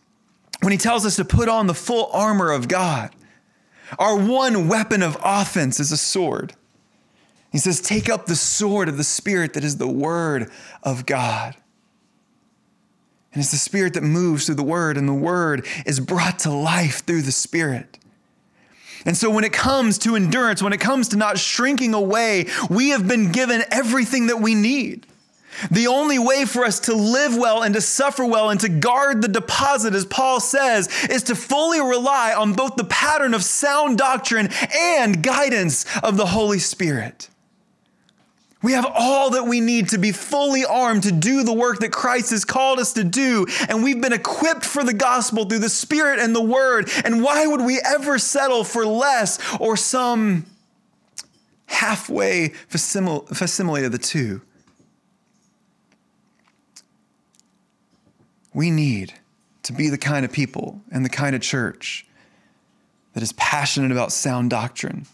when 0.61 0.71
he 0.71 0.77
tells 0.77 1.05
us 1.05 1.15
to 1.15 1.25
put 1.25 1.49
on 1.49 1.67
the 1.67 1.73
full 1.73 2.09
armor 2.13 2.51
of 2.51 2.67
God, 2.67 3.11
our 3.99 4.17
one 4.17 4.67
weapon 4.67 5.01
of 5.03 5.17
offense 5.23 5.79
is 5.79 5.91
a 5.91 5.97
sword. 5.97 6.53
He 7.51 7.57
says, 7.57 7.81
Take 7.81 8.09
up 8.09 8.25
the 8.25 8.35
sword 8.35 8.87
of 8.87 8.97
the 8.97 9.03
Spirit 9.03 9.53
that 9.53 9.63
is 9.63 9.77
the 9.77 9.87
Word 9.87 10.49
of 10.83 11.05
God. 11.05 11.55
And 13.33 13.41
it's 13.41 13.51
the 13.51 13.57
Spirit 13.57 13.93
that 13.93 14.03
moves 14.03 14.45
through 14.45 14.55
the 14.55 14.63
Word, 14.63 14.97
and 14.97 15.07
the 15.07 15.13
Word 15.13 15.65
is 15.85 15.99
brought 15.99 16.39
to 16.39 16.51
life 16.51 17.05
through 17.05 17.21
the 17.21 17.31
Spirit. 17.31 17.97
And 19.05 19.15
so, 19.17 19.31
when 19.31 19.43
it 19.43 19.53
comes 19.53 19.97
to 19.99 20.15
endurance, 20.15 20.61
when 20.61 20.73
it 20.73 20.79
comes 20.79 21.07
to 21.09 21.17
not 21.17 21.39
shrinking 21.39 21.93
away, 21.93 22.47
we 22.69 22.89
have 22.89 23.07
been 23.07 23.31
given 23.31 23.63
everything 23.71 24.27
that 24.27 24.41
we 24.41 24.53
need. 24.53 25.07
The 25.69 25.87
only 25.87 26.17
way 26.17 26.45
for 26.45 26.63
us 26.63 26.79
to 26.81 26.93
live 26.93 27.35
well 27.37 27.63
and 27.63 27.73
to 27.75 27.81
suffer 27.81 28.25
well 28.25 28.49
and 28.49 28.59
to 28.61 28.69
guard 28.69 29.21
the 29.21 29.27
deposit, 29.27 29.93
as 29.93 30.05
Paul 30.05 30.39
says, 30.39 30.87
is 31.09 31.23
to 31.23 31.35
fully 31.35 31.81
rely 31.81 32.33
on 32.33 32.53
both 32.53 32.75
the 32.75 32.85
pattern 32.85 33.33
of 33.33 33.43
sound 33.43 33.97
doctrine 33.97 34.49
and 34.73 35.21
guidance 35.21 35.85
of 35.99 36.17
the 36.17 36.27
Holy 36.27 36.59
Spirit. 36.59 37.29
We 38.61 38.73
have 38.73 38.85
all 38.93 39.31
that 39.31 39.45
we 39.45 39.59
need 39.59 39.89
to 39.89 39.97
be 39.97 40.11
fully 40.11 40.63
armed 40.65 41.03
to 41.03 41.11
do 41.11 41.43
the 41.43 41.53
work 41.53 41.79
that 41.79 41.91
Christ 41.91 42.29
has 42.29 42.45
called 42.45 42.79
us 42.79 42.93
to 42.93 43.03
do. 43.03 43.47
And 43.67 43.83
we've 43.83 43.99
been 43.99 44.13
equipped 44.13 44.65
for 44.65 44.83
the 44.83 44.93
gospel 44.93 45.45
through 45.45 45.59
the 45.59 45.69
Spirit 45.69 46.19
and 46.19 46.35
the 46.35 46.41
Word. 46.41 46.89
And 47.03 47.23
why 47.23 47.47
would 47.47 47.61
we 47.61 47.81
ever 47.83 48.19
settle 48.19 48.63
for 48.63 48.85
less 48.85 49.39
or 49.59 49.75
some 49.75 50.45
halfway 51.71 52.49
facsimile 52.49 53.85
of 53.85 53.91
the 53.91 53.97
two. 53.97 54.41
We 58.53 58.69
need 58.69 59.13
to 59.63 59.73
be 59.73 59.87
the 59.87 59.97
kind 59.97 60.25
of 60.25 60.31
people 60.31 60.81
and 60.91 61.05
the 61.05 61.09
kind 61.09 61.33
of 61.33 61.41
church 61.41 62.05
that 63.13 63.23
is 63.23 63.31
passionate 63.33 63.91
about 63.91 64.11
sound 64.11 64.49
doctrine 64.49 65.07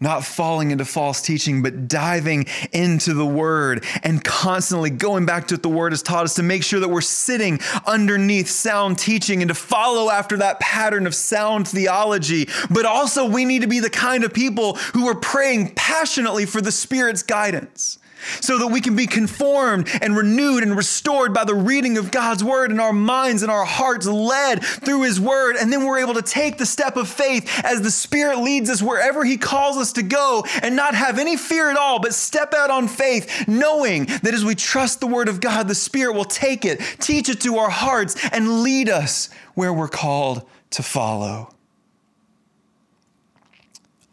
not 0.00 0.24
falling 0.24 0.70
into 0.70 0.84
false 0.84 1.20
teaching, 1.20 1.62
but 1.62 1.88
diving 1.88 2.46
into 2.72 3.14
the 3.14 3.26
word 3.26 3.84
and 4.02 4.22
constantly 4.22 4.90
going 4.90 5.26
back 5.26 5.48
to 5.48 5.54
what 5.54 5.62
the 5.62 5.68
word 5.68 5.92
has 5.92 6.02
taught 6.02 6.24
us 6.24 6.34
to 6.34 6.42
make 6.42 6.62
sure 6.62 6.80
that 6.80 6.88
we're 6.88 7.00
sitting 7.00 7.58
underneath 7.86 8.48
sound 8.48 8.98
teaching 8.98 9.42
and 9.42 9.48
to 9.48 9.54
follow 9.54 10.10
after 10.10 10.36
that 10.36 10.60
pattern 10.60 11.06
of 11.06 11.14
sound 11.14 11.66
theology. 11.66 12.48
But 12.70 12.84
also, 12.84 13.28
we 13.28 13.44
need 13.44 13.62
to 13.62 13.68
be 13.68 13.80
the 13.80 13.90
kind 13.90 14.24
of 14.24 14.32
people 14.32 14.74
who 14.94 15.08
are 15.08 15.14
praying 15.14 15.74
passionately 15.74 16.46
for 16.46 16.60
the 16.60 16.72
Spirit's 16.72 17.22
guidance 17.22 17.97
so 18.40 18.58
that 18.58 18.68
we 18.68 18.80
can 18.80 18.96
be 18.96 19.06
conformed 19.06 19.88
and 20.00 20.16
renewed 20.16 20.62
and 20.62 20.76
restored 20.76 21.32
by 21.32 21.44
the 21.44 21.54
reading 21.54 21.98
of 21.98 22.10
God's 22.10 22.42
word 22.42 22.70
and 22.70 22.80
our 22.80 22.92
minds 22.92 23.42
and 23.42 23.50
our 23.50 23.64
hearts 23.64 24.06
led 24.06 24.62
through 24.62 25.02
his 25.02 25.20
word. 25.20 25.56
And 25.56 25.72
then 25.72 25.84
we're 25.84 25.98
able 25.98 26.14
to 26.14 26.22
take 26.22 26.58
the 26.58 26.66
step 26.66 26.96
of 26.96 27.08
faith 27.08 27.60
as 27.64 27.82
the 27.82 27.90
Spirit 27.90 28.38
leads 28.38 28.70
us 28.70 28.82
wherever 28.82 29.24
he 29.24 29.36
calls 29.36 29.76
us 29.76 29.92
to 29.94 30.02
go 30.02 30.44
and 30.62 30.76
not 30.76 30.94
have 30.94 31.18
any 31.18 31.36
fear 31.36 31.70
at 31.70 31.76
all, 31.76 32.00
but 32.00 32.14
step 32.14 32.54
out 32.54 32.70
on 32.70 32.88
faith, 32.88 33.48
knowing 33.48 34.06
that 34.06 34.34
as 34.34 34.44
we 34.44 34.54
trust 34.54 35.00
the 35.00 35.06
word 35.06 35.28
of 35.28 35.40
God, 35.40 35.68
the 35.68 35.74
Spirit 35.74 36.14
will 36.14 36.24
take 36.24 36.64
it, 36.64 36.80
teach 37.00 37.28
it 37.28 37.40
to 37.42 37.58
our 37.58 37.70
hearts, 37.70 38.16
and 38.32 38.62
lead 38.62 38.88
us 38.88 39.30
where 39.54 39.72
we're 39.72 39.88
called 39.88 40.48
to 40.70 40.82
follow. 40.82 41.54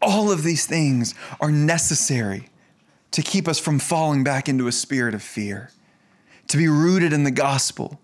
All 0.00 0.30
of 0.30 0.42
these 0.42 0.66
things 0.66 1.14
are 1.40 1.50
necessary 1.50 2.48
to 3.16 3.22
keep 3.22 3.48
us 3.48 3.58
from 3.58 3.78
falling 3.78 4.22
back 4.22 4.46
into 4.46 4.68
a 4.68 4.72
spirit 4.72 5.14
of 5.14 5.22
fear, 5.22 5.70
to 6.48 6.58
be 6.58 6.68
rooted 6.68 7.14
in 7.14 7.24
the 7.24 7.30
gospel, 7.30 7.98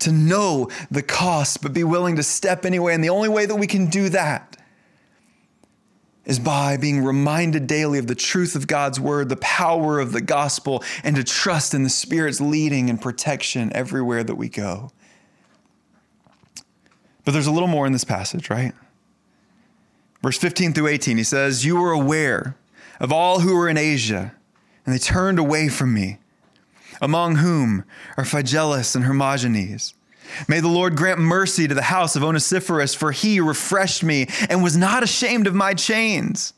to 0.00 0.10
know 0.10 0.68
the 0.90 1.00
cost, 1.00 1.62
but 1.62 1.72
be 1.72 1.84
willing 1.84 2.16
to 2.16 2.24
step 2.24 2.66
anyway. 2.66 2.92
And 2.92 3.04
the 3.04 3.08
only 3.08 3.28
way 3.28 3.46
that 3.46 3.54
we 3.54 3.68
can 3.68 3.86
do 3.86 4.08
that 4.08 4.56
is 6.24 6.40
by 6.40 6.76
being 6.76 7.04
reminded 7.04 7.68
daily 7.68 8.00
of 8.00 8.08
the 8.08 8.16
truth 8.16 8.56
of 8.56 8.66
God's 8.66 8.98
word, 8.98 9.28
the 9.28 9.36
power 9.36 10.00
of 10.00 10.10
the 10.10 10.20
gospel, 10.20 10.82
and 11.04 11.14
to 11.14 11.22
trust 11.22 11.72
in 11.72 11.84
the 11.84 11.88
Spirit's 11.88 12.40
leading 12.40 12.90
and 12.90 13.00
protection 13.00 13.70
everywhere 13.76 14.24
that 14.24 14.34
we 14.34 14.48
go. 14.48 14.90
But 17.24 17.30
there's 17.30 17.46
a 17.46 17.52
little 17.52 17.68
more 17.68 17.86
in 17.86 17.92
this 17.92 18.02
passage, 18.02 18.50
right? 18.50 18.72
Verse 20.20 20.36
15 20.36 20.72
through 20.72 20.88
18, 20.88 21.16
he 21.16 21.22
says, 21.22 21.64
You 21.64 21.76
were 21.76 21.92
aware 21.92 22.56
of 23.02 23.12
all 23.12 23.40
who 23.40 23.54
were 23.54 23.68
in 23.68 23.76
Asia, 23.76 24.32
and 24.86 24.94
they 24.94 24.98
turned 24.98 25.38
away 25.38 25.68
from 25.68 25.92
me, 25.92 26.18
among 27.02 27.36
whom 27.36 27.84
are 28.16 28.24
Phygelus 28.24 28.94
and 28.94 29.04
Hermogenes. 29.04 29.92
May 30.46 30.60
the 30.60 30.68
Lord 30.68 30.96
grant 30.96 31.18
mercy 31.18 31.66
to 31.66 31.74
the 31.74 31.82
house 31.82 32.14
of 32.14 32.22
Onesiphorus, 32.22 32.94
for 32.94 33.10
he 33.10 33.40
refreshed 33.40 34.04
me 34.04 34.28
and 34.48 34.62
was 34.62 34.76
not 34.76 35.02
ashamed 35.02 35.48
of 35.48 35.54
my 35.54 35.74
chains. 35.74 36.54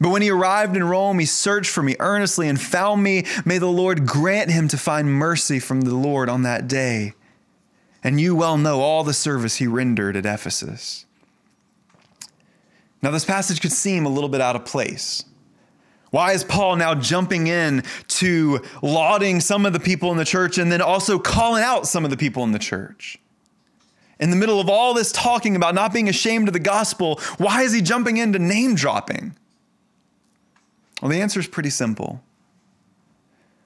But 0.00 0.08
when 0.08 0.22
he 0.22 0.30
arrived 0.30 0.76
in 0.76 0.82
Rome, 0.82 1.18
he 1.18 1.26
searched 1.26 1.70
for 1.70 1.82
me 1.82 1.94
earnestly 2.00 2.48
and 2.48 2.60
found 2.60 3.02
me. 3.02 3.24
May 3.44 3.58
the 3.58 3.66
Lord 3.66 4.06
grant 4.06 4.50
him 4.50 4.66
to 4.68 4.78
find 4.78 5.12
mercy 5.12 5.60
from 5.60 5.82
the 5.82 5.94
Lord 5.94 6.30
on 6.30 6.42
that 6.42 6.66
day. 6.66 7.12
And 8.02 8.18
you 8.20 8.34
well 8.34 8.56
know 8.56 8.80
all 8.80 9.04
the 9.04 9.12
service 9.12 9.56
he 9.56 9.66
rendered 9.66 10.16
at 10.16 10.26
Ephesus. 10.26 11.04
Now, 13.02 13.10
this 13.10 13.26
passage 13.26 13.60
could 13.60 13.72
seem 13.72 14.06
a 14.06 14.08
little 14.08 14.30
bit 14.30 14.40
out 14.40 14.56
of 14.56 14.64
place. 14.64 15.24
Why 16.12 16.32
is 16.32 16.44
Paul 16.44 16.76
now 16.76 16.94
jumping 16.94 17.46
in 17.46 17.84
to 18.08 18.60
lauding 18.82 19.40
some 19.40 19.64
of 19.64 19.72
the 19.72 19.80
people 19.80 20.12
in 20.12 20.18
the 20.18 20.26
church 20.26 20.58
and 20.58 20.70
then 20.70 20.82
also 20.82 21.18
calling 21.18 21.62
out 21.62 21.88
some 21.88 22.04
of 22.04 22.10
the 22.10 22.18
people 22.18 22.44
in 22.44 22.52
the 22.52 22.58
church? 22.58 23.18
In 24.20 24.28
the 24.28 24.36
middle 24.36 24.60
of 24.60 24.68
all 24.68 24.92
this 24.92 25.10
talking 25.10 25.56
about 25.56 25.74
not 25.74 25.90
being 25.90 26.10
ashamed 26.10 26.48
of 26.48 26.52
the 26.52 26.60
gospel, 26.60 27.18
why 27.38 27.62
is 27.62 27.72
he 27.72 27.80
jumping 27.80 28.18
into 28.18 28.38
name 28.38 28.74
dropping? 28.74 29.34
Well, 31.00 31.10
the 31.10 31.22
answer 31.22 31.40
is 31.40 31.48
pretty 31.48 31.70
simple. 31.70 32.22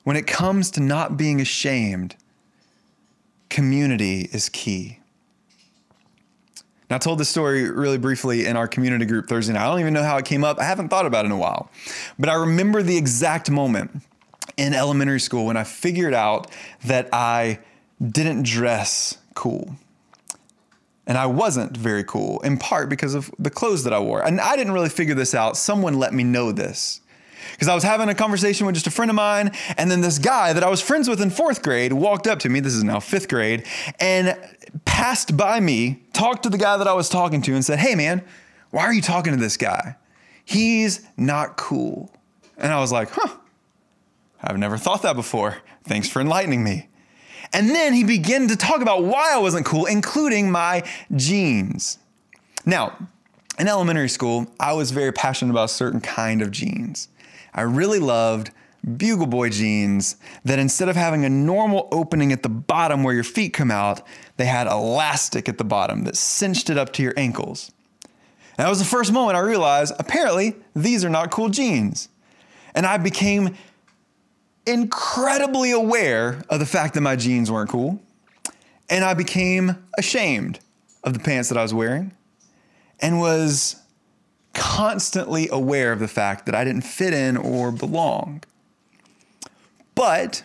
When 0.05 0.17
it 0.17 0.29
comes 0.29 0.71
to 0.71 0.81
not 0.81 1.17
being 1.17 1.41
ashamed, 1.41 2.15
community 3.51 4.31
is 4.33 4.49
key. 4.49 5.01
Now, 6.89 6.97
I 6.97 6.99
told 6.99 7.19
this 7.19 7.29
story 7.29 7.69
really 7.69 7.99
briefly 7.99 8.47
in 8.47 8.57
our 8.57 8.69
community 8.69 9.07
group 9.07 9.29
Thursday 9.29 9.53
night. 9.53 9.67
I 9.67 9.71
don't 9.71 9.81
even 9.81 9.93
know 9.93 10.05
how 10.05 10.17
it 10.19 10.25
came 10.25 10.45
up. 10.45 10.59
I 10.61 10.65
haven't 10.65 10.89
thought 10.89 11.05
about 11.05 11.25
it 11.25 11.27
in 11.27 11.33
a 11.33 11.37
while. 11.37 11.71
But 12.19 12.29
I 12.29 12.35
remember 12.35 12.83
the 12.83 12.97
exact 12.97 13.51
moment 13.51 14.03
in 14.57 14.73
elementary 14.73 15.21
school 15.21 15.47
when 15.47 15.57
I 15.57 15.65
figured 15.65 16.15
out 16.15 16.51
that 16.85 17.09
I 17.13 17.59
didn't 18.01 18.45
dress 18.45 19.19
cool. 19.35 19.77
And 21.09 21.17
I 21.17 21.27
wasn't 21.27 21.77
very 21.77 22.03
cool, 22.03 22.41
in 22.41 22.59
part 22.59 22.89
because 22.89 23.15
of 23.15 23.31
the 23.39 23.51
clothes 23.51 23.85
that 23.85 23.93
I 23.93 24.01
wore. 24.01 24.25
And 24.25 24.41
I 24.41 24.57
didn't 24.57 24.73
really 24.73 24.89
figure 24.89 25.15
this 25.15 25.35
out. 25.35 25.57
Someone 25.57 25.99
let 25.99 26.13
me 26.13 26.25
know 26.25 26.51
this. 26.53 27.01
Because 27.53 27.69
I 27.69 27.75
was 27.75 27.85
having 27.85 28.09
a 28.09 28.15
conversation 28.15 28.67
with 28.67 28.75
just 28.75 28.87
a 28.87 28.91
friend 28.91 29.11
of 29.11 29.15
mine, 29.15 29.53
and 29.77 29.91
then 29.91 30.01
this 30.01 30.19
guy 30.19 30.53
that 30.53 30.63
I 30.63 30.69
was 30.69 30.81
friends 30.81 31.09
with 31.09 31.21
in 31.21 31.31
fourth 31.31 31.63
grade 31.63 31.93
walked 31.93 32.27
up 32.27 32.39
to 32.41 32.49
me. 32.49 32.61
This 32.61 32.75
is 32.75 32.85
now 32.85 33.01
fifth 33.01 33.29
grade, 33.29 33.67
and 34.01 34.39
passed 34.85 35.37
by 35.37 35.61
me, 35.61 36.03
talked 36.13 36.43
to 36.45 36.49
the 36.49 36.59
guy 36.59 36.77
that 36.77 36.89
I 36.89 36.95
was 36.95 37.09
talking 37.09 37.43
to, 37.43 37.55
and 37.55 37.65
said, 37.65 37.79
Hey, 37.79 37.95
man, 37.95 38.23
why 38.71 38.83
are 38.83 38.93
you 38.93 39.03
talking 39.03 39.33
to 39.33 39.39
this 39.39 39.57
guy? 39.57 39.97
He's 40.45 41.07
not 41.17 41.57
cool. 41.57 42.13
And 42.57 42.73
I 42.73 42.81
was 42.81 42.93
like, 42.93 43.11
Huh, 43.11 43.37
I've 44.43 44.59
never 44.59 44.79
thought 44.79 45.03
that 45.03 45.17
before. 45.17 45.59
Thanks 45.85 46.09
for 46.09 46.21
enlightening 46.21 46.65
me. 46.65 46.89
And 47.53 47.71
then 47.71 47.93
he 47.93 48.05
began 48.05 48.49
to 48.49 48.57
talk 48.57 48.81
about 48.81 49.05
why 49.05 49.33
I 49.33 49.39
wasn't 49.39 49.67
cool, 49.67 49.87
including 49.87 50.51
my 50.51 50.83
jeans. 51.15 51.99
Now, 52.65 52.97
in 53.59 53.69
elementary 53.69 54.09
school, 54.09 54.47
I 54.59 54.73
was 54.73 54.91
very 54.91 55.13
passionate 55.13 55.53
about 55.53 55.67
a 55.67 55.73
certain 55.73 56.01
kind 56.01 56.43
of 56.43 56.51
jeans. 56.51 57.09
I 57.57 57.63
really 57.63 57.99
loved 57.99 58.51
Bugle 58.97 59.27
Boy 59.27 59.49
jeans 59.49 60.17
that 60.45 60.59
instead 60.61 60.89
of 60.89 60.95
having 60.95 61.25
a 61.25 61.29
normal 61.29 61.89
opening 61.91 62.31
at 62.33 62.43
the 62.43 62.49
bottom 62.49 63.03
where 63.03 63.15
your 63.15 63.25
feet 63.25 63.53
come 63.53 63.71
out, 63.71 64.03
they 64.37 64.45
had 64.45 64.69
elastic 64.69 65.49
at 65.49 65.59
the 65.59 65.65
bottom 65.65 66.05
that 66.05 66.17
cinched 66.17 66.71
it 66.71 66.79
up 66.79 66.93
to 66.93 67.03
your 67.03 67.15
ankles. 67.17 67.73
And 68.57 68.65
that 68.65 68.71
was 68.71 68.79
the 68.79 68.85
first 68.85 69.13
moment 69.13 69.37
I 69.37 69.41
realized 69.41 69.95
apparently 69.99 70.55
these 70.75 71.05
are 71.05 71.11
not 71.11 71.31
cool 71.31 71.49
jeans. 71.49 72.09
And 72.75 72.87
I 72.87 72.99
became 72.99 73.57
incredibly 74.67 75.73
aware 75.73 76.43
of 76.49 76.61
the 76.61 76.67
fact 76.67 76.95
that 76.95 77.01
my 77.01 77.17
jeans 77.17 77.51
weren't 77.51 77.71
cool. 77.71 78.01
And 78.89 79.05
I 79.05 79.15
became 79.15 79.85
ashamed 79.99 80.61
of 81.03 81.13
the 81.13 81.19
pants 81.19 81.49
that 81.49 81.59
I 81.59 81.63
was 81.63 81.75
wearing 81.75 82.13
and 83.01 83.19
was 83.19 83.77
constantly 84.57 85.49
aware 85.51 85.93
of 85.93 86.01
the 86.01 86.09
fact 86.09 86.47
that 86.47 86.55
I 86.55 86.65
didn't 86.65 86.83
fit 86.83 87.13
in 87.13 87.37
or 87.37 87.71
belong. 87.71 88.43
But 89.95 90.43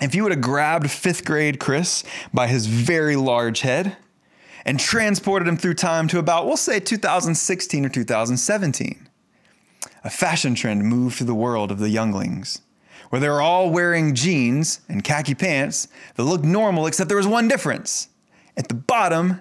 if 0.00 0.14
you 0.14 0.22
would 0.22 0.32
have 0.32 0.40
grabbed 0.40 0.90
fifth 0.90 1.24
grade 1.24 1.58
Chris 1.58 2.04
by 2.32 2.46
his 2.46 2.66
very 2.66 3.16
large 3.16 3.60
head 3.60 3.96
and 4.64 4.78
transported 4.78 5.48
him 5.48 5.56
through 5.56 5.74
time 5.74 6.06
to 6.08 6.18
about, 6.18 6.46
we'll 6.46 6.56
say 6.56 6.80
2016 6.80 7.86
or 7.86 7.88
2017, 7.88 9.08
a 10.04 10.10
fashion 10.10 10.54
trend 10.54 10.84
moved 10.84 11.16
through 11.16 11.26
the 11.26 11.34
world 11.34 11.70
of 11.70 11.78
the 11.78 11.90
younglings, 11.90 12.60
where 13.08 13.20
they 13.20 13.28
were 13.28 13.42
all 13.42 13.70
wearing 13.70 14.14
jeans 14.14 14.80
and 14.88 15.02
khaki 15.02 15.34
pants 15.34 15.88
that 16.14 16.24
looked 16.24 16.44
normal, 16.44 16.86
except 16.86 17.08
there 17.08 17.16
was 17.16 17.26
one 17.26 17.48
difference. 17.48 18.08
At 18.56 18.68
the 18.68 18.74
bottom, 18.74 19.40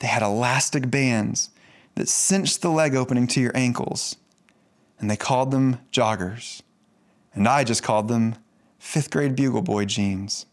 they 0.00 0.08
had 0.08 0.22
elastic 0.22 0.90
bands 0.90 1.50
that 1.96 2.08
cinched 2.08 2.62
the 2.62 2.70
leg 2.70 2.94
opening 2.94 3.26
to 3.26 3.40
your 3.40 3.56
ankles, 3.56 4.16
and 4.98 5.10
they 5.10 5.16
called 5.16 5.50
them 5.50 5.80
joggers. 5.90 6.62
And 7.34 7.46
I 7.48 7.64
just 7.64 7.82
called 7.82 8.08
them 8.08 8.36
fifth 8.78 9.10
grade 9.10 9.34
bugle 9.36 9.62
boy 9.62 9.84
jeans. 9.84 10.46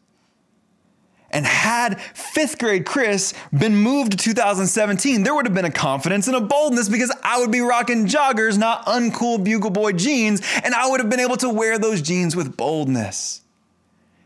And 1.29 1.45
had 1.47 1.99
fifth 1.99 2.59
grade 2.59 2.85
Chris 2.85 3.33
been 3.51 3.75
moved 3.75 4.11
to 4.11 4.17
2017, 4.17 5.23
there 5.23 5.33
would 5.33 5.45
have 5.45 5.55
been 5.55 5.65
a 5.65 5.71
confidence 5.71 6.27
and 6.27 6.35
a 6.35 6.41
boldness 6.41 6.89
because 6.89 7.11
I 7.23 7.39
would 7.39 7.51
be 7.51 7.61
rocking 7.61 8.05
joggers, 8.05 8.57
not 8.57 8.85
uncool 8.85 9.43
bugle 9.43 9.71
boy 9.71 9.93
jeans, 9.93 10.41
and 10.63 10.75
I 10.75 10.89
would 10.89 10.99
have 10.99 11.09
been 11.09 11.19
able 11.19 11.37
to 11.37 11.49
wear 11.49 11.79
those 11.79 12.01
jeans 12.01 12.35
with 12.35 12.55
boldness. 12.55 13.41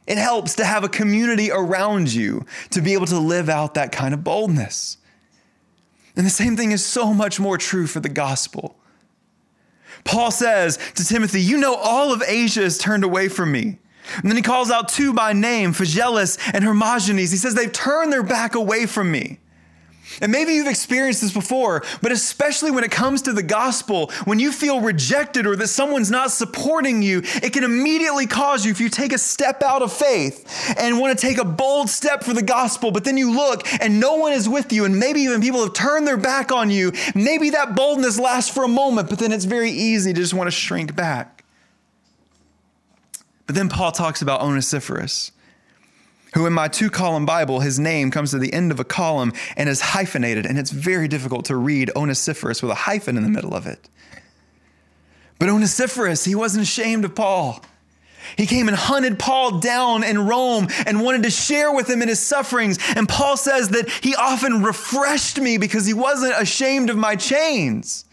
It 0.06 0.18
helps 0.18 0.56
to 0.56 0.66
have 0.66 0.84
a 0.84 0.90
community 0.90 1.50
around 1.52 2.14
you 2.14 2.46
to 2.72 2.82
be 2.82 2.94
able 2.94 3.08
to 3.08 3.20
live 3.20 3.48
out 3.48 3.76
that 3.76 3.92
kind 3.92 4.14
of 4.14 4.24
boldness. 4.24 4.98
And 6.18 6.26
the 6.26 6.32
same 6.32 6.58
thing 6.58 6.72
is 6.72 6.84
so 6.84 7.14
much 7.14 7.40
more 7.40 7.58
true 7.58 7.88
for 7.88 8.00
the 8.00 8.10
gospel. 8.10 8.76
Paul 10.04 10.32
says 10.32 10.78
to 10.96 11.06
Timothy, 11.06 11.42
You 11.42 11.58
know, 11.58 11.76
all 11.76 12.12
of 12.12 12.24
Asia 12.26 12.62
has 12.62 12.78
turned 12.78 13.04
away 13.04 13.30
from 13.30 13.52
me. 13.52 13.78
And 14.16 14.32
then 14.32 14.36
he 14.36 14.42
calls 14.42 14.72
out 14.72 14.88
two 14.88 15.14
by 15.14 15.34
name, 15.34 15.74
Phygelus 15.74 16.40
and 16.54 16.64
Hermogenes. 16.64 17.32
He 17.32 17.38
says, 17.38 17.54
They've 17.54 17.72
turned 17.72 18.12
their 18.12 18.24
back 18.24 18.56
away 18.56 18.88
from 18.88 19.12
me. 19.12 19.40
And 20.22 20.32
maybe 20.32 20.54
you've 20.54 20.68
experienced 20.68 21.22
this 21.22 21.34
before, 21.34 21.84
but 22.02 22.12
especially 22.12 22.72
when 22.72 22.84
it 22.84 22.92
comes 22.92 23.22
to 23.24 23.34
the 23.34 23.44
gospel, 23.44 24.12
when 24.26 24.40
you 24.40 24.52
feel 24.52 24.82
rejected 24.82 25.46
or 25.46 25.56
that 25.56 25.68
someone's 25.68 26.10
not 26.10 26.32
supporting 26.32 27.02
you, 27.02 27.22
it 27.44 27.54
can 27.54 27.64
immediately 27.64 28.26
cause 28.26 28.66
you, 28.66 28.72
if 28.72 28.80
you 28.80 28.90
take 28.90 29.14
a 29.14 29.18
step 29.18 29.62
out 29.62 29.82
of 29.82 29.94
faith 29.94 30.76
and 30.78 31.00
want 31.00 31.18
to 31.18 31.28
take 31.28 31.38
a 31.38 31.46
bold 31.46 31.90
step 31.90 32.24
for 32.24 32.34
the 32.34 32.42
gospel, 32.42 32.92
but 32.92 33.04
then 33.04 33.18
you 33.18 33.32
look 33.32 33.62
and 33.82 34.00
no 34.00 34.16
one 34.16 34.34
is 34.34 34.50
with 34.50 34.74
you, 34.74 34.86
and 34.86 35.00
maybe 35.00 35.22
even 35.22 35.42
people 35.42 35.64
have 35.64 35.74
turned 35.74 36.08
their 36.08 36.18
back 36.18 36.52
on 36.52 36.70
you, 36.70 36.92
maybe 37.14 37.52
that 37.52 37.76
boldness 37.76 38.20
lasts 38.20 38.52
for 38.52 38.64
a 38.64 38.68
moment, 38.68 39.10
but 39.10 39.20
then 39.20 39.32
it's 39.32 39.46
very 39.46 39.72
easy 39.72 40.14
to 40.14 40.20
just 40.20 40.34
want 40.34 40.48
to 40.48 40.52
shrink 40.52 40.96
back. 40.96 41.44
But 43.46 43.56
then 43.56 43.70
Paul 43.70 43.92
talks 43.92 44.22
about 44.22 44.42
Onesiphorus 44.42 45.32
who 46.38 46.45
in 46.45 46.54
my 46.54 46.67
two 46.67 46.91
column 46.91 47.26
Bible, 47.26 47.62
his 47.62 47.80
name 47.80 48.12
comes 48.12 48.30
to 48.30 48.38
the 48.38 48.54
end 48.54 48.71
of 48.71 48.80
a 48.80 48.84
column 48.84 49.34
and 49.56 49.67
is 49.67 49.82
hyphenated, 49.82 50.45
and 50.45 50.60
it's 50.60 50.69
very 50.69 51.08
difficult 51.08 51.45
to 51.45 51.56
read 51.56 51.89
Onesiphorus 51.95 52.62
with 52.62 52.69
a 52.69 52.76
hyphen 52.76 53.17
in 53.17 53.23
the 53.23 53.30
middle 53.30 53.56
of 53.56 53.65
it. 53.65 53.89
But 55.39 55.50
Onesiphorus, 55.50 56.26
he 56.26 56.36
wasn't 56.36 56.62
ashamed 56.62 57.06
of 57.06 57.15
Paul. 57.15 57.65
He 58.38 58.45
came 58.45 58.67
and 58.67 58.78
hunted 58.78 59.17
Paul 59.17 59.60
down 59.60 60.04
in 60.04 60.28
Rome 60.28 60.67
and 60.86 61.02
wanted 61.02 61.23
to 61.23 61.32
share 61.32 61.71
with 61.73 61.89
him 61.89 62.04
in 62.04 62.08
his 62.08 62.19
sufferings. 62.19 62.78
And 62.95 63.10
Paul 63.10 63.36
says 63.36 63.69
that 63.69 63.89
he 63.89 64.13
often 64.13 64.62
refreshed 64.62 65.39
me 65.39 65.58
because 65.58 65.88
he 65.88 65.93
wasn't 65.95 66.39
ashamed 66.39 66.91
of 66.91 66.97
my 66.97 67.15
chains. 67.15 68.06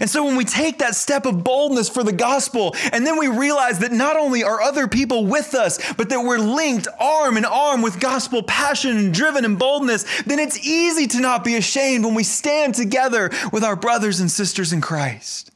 And 0.00 0.08
so 0.08 0.24
when 0.24 0.36
we 0.36 0.44
take 0.44 0.78
that 0.78 0.94
step 0.94 1.26
of 1.26 1.42
boldness 1.42 1.88
for 1.88 2.02
the 2.02 2.12
gospel, 2.12 2.74
and 2.92 3.06
then 3.06 3.18
we 3.18 3.28
realize 3.28 3.78
that 3.80 3.92
not 3.92 4.16
only 4.16 4.42
are 4.42 4.60
other 4.60 4.86
people 4.88 5.26
with 5.26 5.54
us, 5.54 5.78
but 5.94 6.08
that 6.10 6.20
we're 6.20 6.38
linked 6.38 6.88
arm 7.00 7.36
in 7.36 7.44
arm 7.44 7.82
with 7.82 8.00
gospel 8.00 8.42
passion 8.42 8.96
and 8.96 9.14
driven 9.14 9.44
and 9.44 9.58
boldness, 9.58 10.22
then 10.22 10.38
it's 10.38 10.58
easy 10.66 11.06
to 11.06 11.20
not 11.20 11.44
be 11.44 11.56
ashamed 11.56 12.04
when 12.04 12.14
we 12.14 12.24
stand 12.24 12.74
together 12.74 13.30
with 13.52 13.64
our 13.64 13.76
brothers 13.76 14.20
and 14.20 14.30
sisters 14.30 14.72
in 14.72 14.80
Christ. 14.80 15.50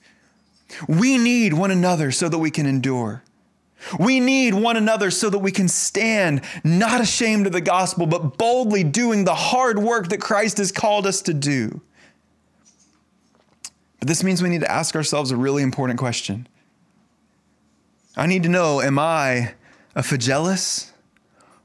We 0.89 1.19
need 1.19 1.53
one 1.53 1.71
another 1.71 2.11
so 2.13 2.29
that 2.29 2.39
we 2.39 2.51
can 2.51 2.67
endure. 2.67 3.23
We 3.99 4.21
need 4.21 4.55
one 4.55 4.77
another 4.77 5.11
so 5.11 5.29
that 5.31 5.41
we 5.41 5.51
can 5.51 5.69
stand 5.69 6.43
not 6.63 7.01
ashamed 7.01 7.47
of 7.47 7.53
the 7.53 7.61
gospel, 7.61 8.07
but 8.07 8.39
boldly 8.39 8.85
doing 8.85 9.25
the 9.25 9.35
hard 9.35 9.79
work 9.79 10.09
that 10.09 10.21
Christ 10.21 10.59
has 10.59 10.71
called 10.71 11.07
us 11.07 11.23
to 11.23 11.35
do. 11.35 11.81
But 14.03 14.09
this 14.09 14.25
means 14.25 14.43
we 14.43 14.49
need 14.49 14.63
to 14.63 14.71
ask 14.71 14.97
ourselves 14.97 15.31
a 15.31 15.37
really 15.37 15.63
important 15.63 15.97
question. 15.97 16.49
I 18.17 18.27
need 18.27 18.43
to 18.43 18.49
know 18.49 18.81
am 18.81 18.99
I 18.99 19.55
a 19.95 20.03
Phygellus 20.03 20.91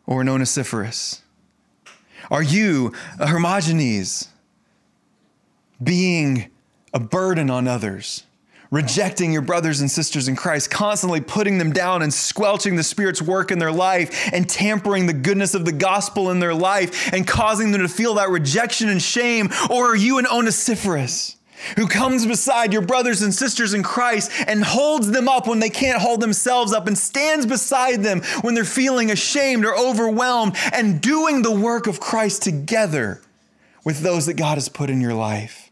or 0.06 0.22
an 0.22 0.30
Onesiphorus? 0.30 1.24
Are 2.30 2.44
you 2.44 2.94
a 3.18 3.26
Hermogenes, 3.26 4.28
being 5.84 6.52
a 6.94 7.00
burden 7.00 7.50
on 7.50 7.68
others? 7.68 8.24
rejecting 8.70 9.32
your 9.32 9.42
brothers 9.42 9.80
and 9.80 9.90
sisters 9.90 10.28
in 10.28 10.36
Christ, 10.36 10.70
constantly 10.70 11.22
putting 11.22 11.58
them 11.58 11.72
down 11.72 12.02
and 12.02 12.14
squelching 12.14 12.76
the 12.76 12.84
Spirit's 12.84 13.22
work 13.22 13.50
in 13.50 13.60
their 13.60 13.72
life 13.72 14.30
and 14.34 14.48
tampering 14.48 15.06
the 15.06 15.14
goodness 15.14 15.54
of 15.54 15.64
the 15.64 15.72
gospel 15.72 16.32
in 16.32 16.42
their 16.42 16.54
life 16.54 17.14
and 17.14 17.26
causing 17.26 17.72
them 17.72 17.82
to 17.82 17.88
feel 17.88 18.16
that 18.16 18.30
rejection 18.30 18.90
and 18.90 19.02
shame? 19.02 19.50
Or 19.70 19.92
are 19.92 19.96
you 19.96 20.18
an 20.18 20.28
Onesiphorus? 20.28 21.37
Who 21.76 21.88
comes 21.88 22.26
beside 22.26 22.74
your 22.74 22.82
brothers 22.82 23.22
and 23.22 23.34
sisters 23.34 23.74
in 23.74 23.84
Christ 23.84 24.32
and 24.48 24.64
holds 24.64 25.12
them 25.12 25.28
up 25.28 25.48
when 25.48 25.60
they 25.60 25.70
can't 25.70 26.02
hold 26.02 26.22
themselves 26.22 26.74
up 26.74 26.88
and 26.88 26.98
stands 26.98 27.46
beside 27.46 28.04
them 28.04 28.22
when 28.42 28.54
they're 28.54 28.64
feeling 28.64 29.12
ashamed 29.12 29.66
or 29.66 29.78
overwhelmed 29.78 30.56
and 30.74 31.02
doing 31.02 31.42
the 31.42 31.56
work 31.56 31.88
of 31.88 32.00
Christ 32.00 32.44
together 32.44 33.22
with 33.84 34.02
those 34.02 34.26
that 34.26 34.36
God 34.36 34.56
has 34.56 34.70
put 34.70 34.90
in 34.90 35.02
your 35.02 35.14
life. 35.14 35.72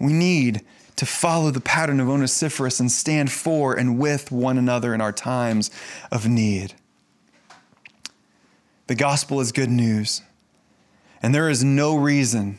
We 0.00 0.12
need 0.12 0.62
to 0.96 1.06
follow 1.06 1.50
the 1.50 1.60
pattern 1.60 2.00
of 2.00 2.08
Onesiphorus 2.08 2.80
and 2.80 2.90
stand 2.90 3.30
for 3.30 3.74
and 3.74 3.98
with 3.98 4.32
one 4.32 4.58
another 4.58 4.94
in 4.94 5.00
our 5.00 5.12
times 5.12 5.70
of 6.10 6.28
need. 6.28 6.74
The 8.88 8.94
gospel 8.94 9.40
is 9.40 9.52
good 9.52 9.70
news, 9.70 10.22
and 11.22 11.34
there 11.34 11.50
is 11.50 11.62
no 11.62 11.96
reason 11.96 12.58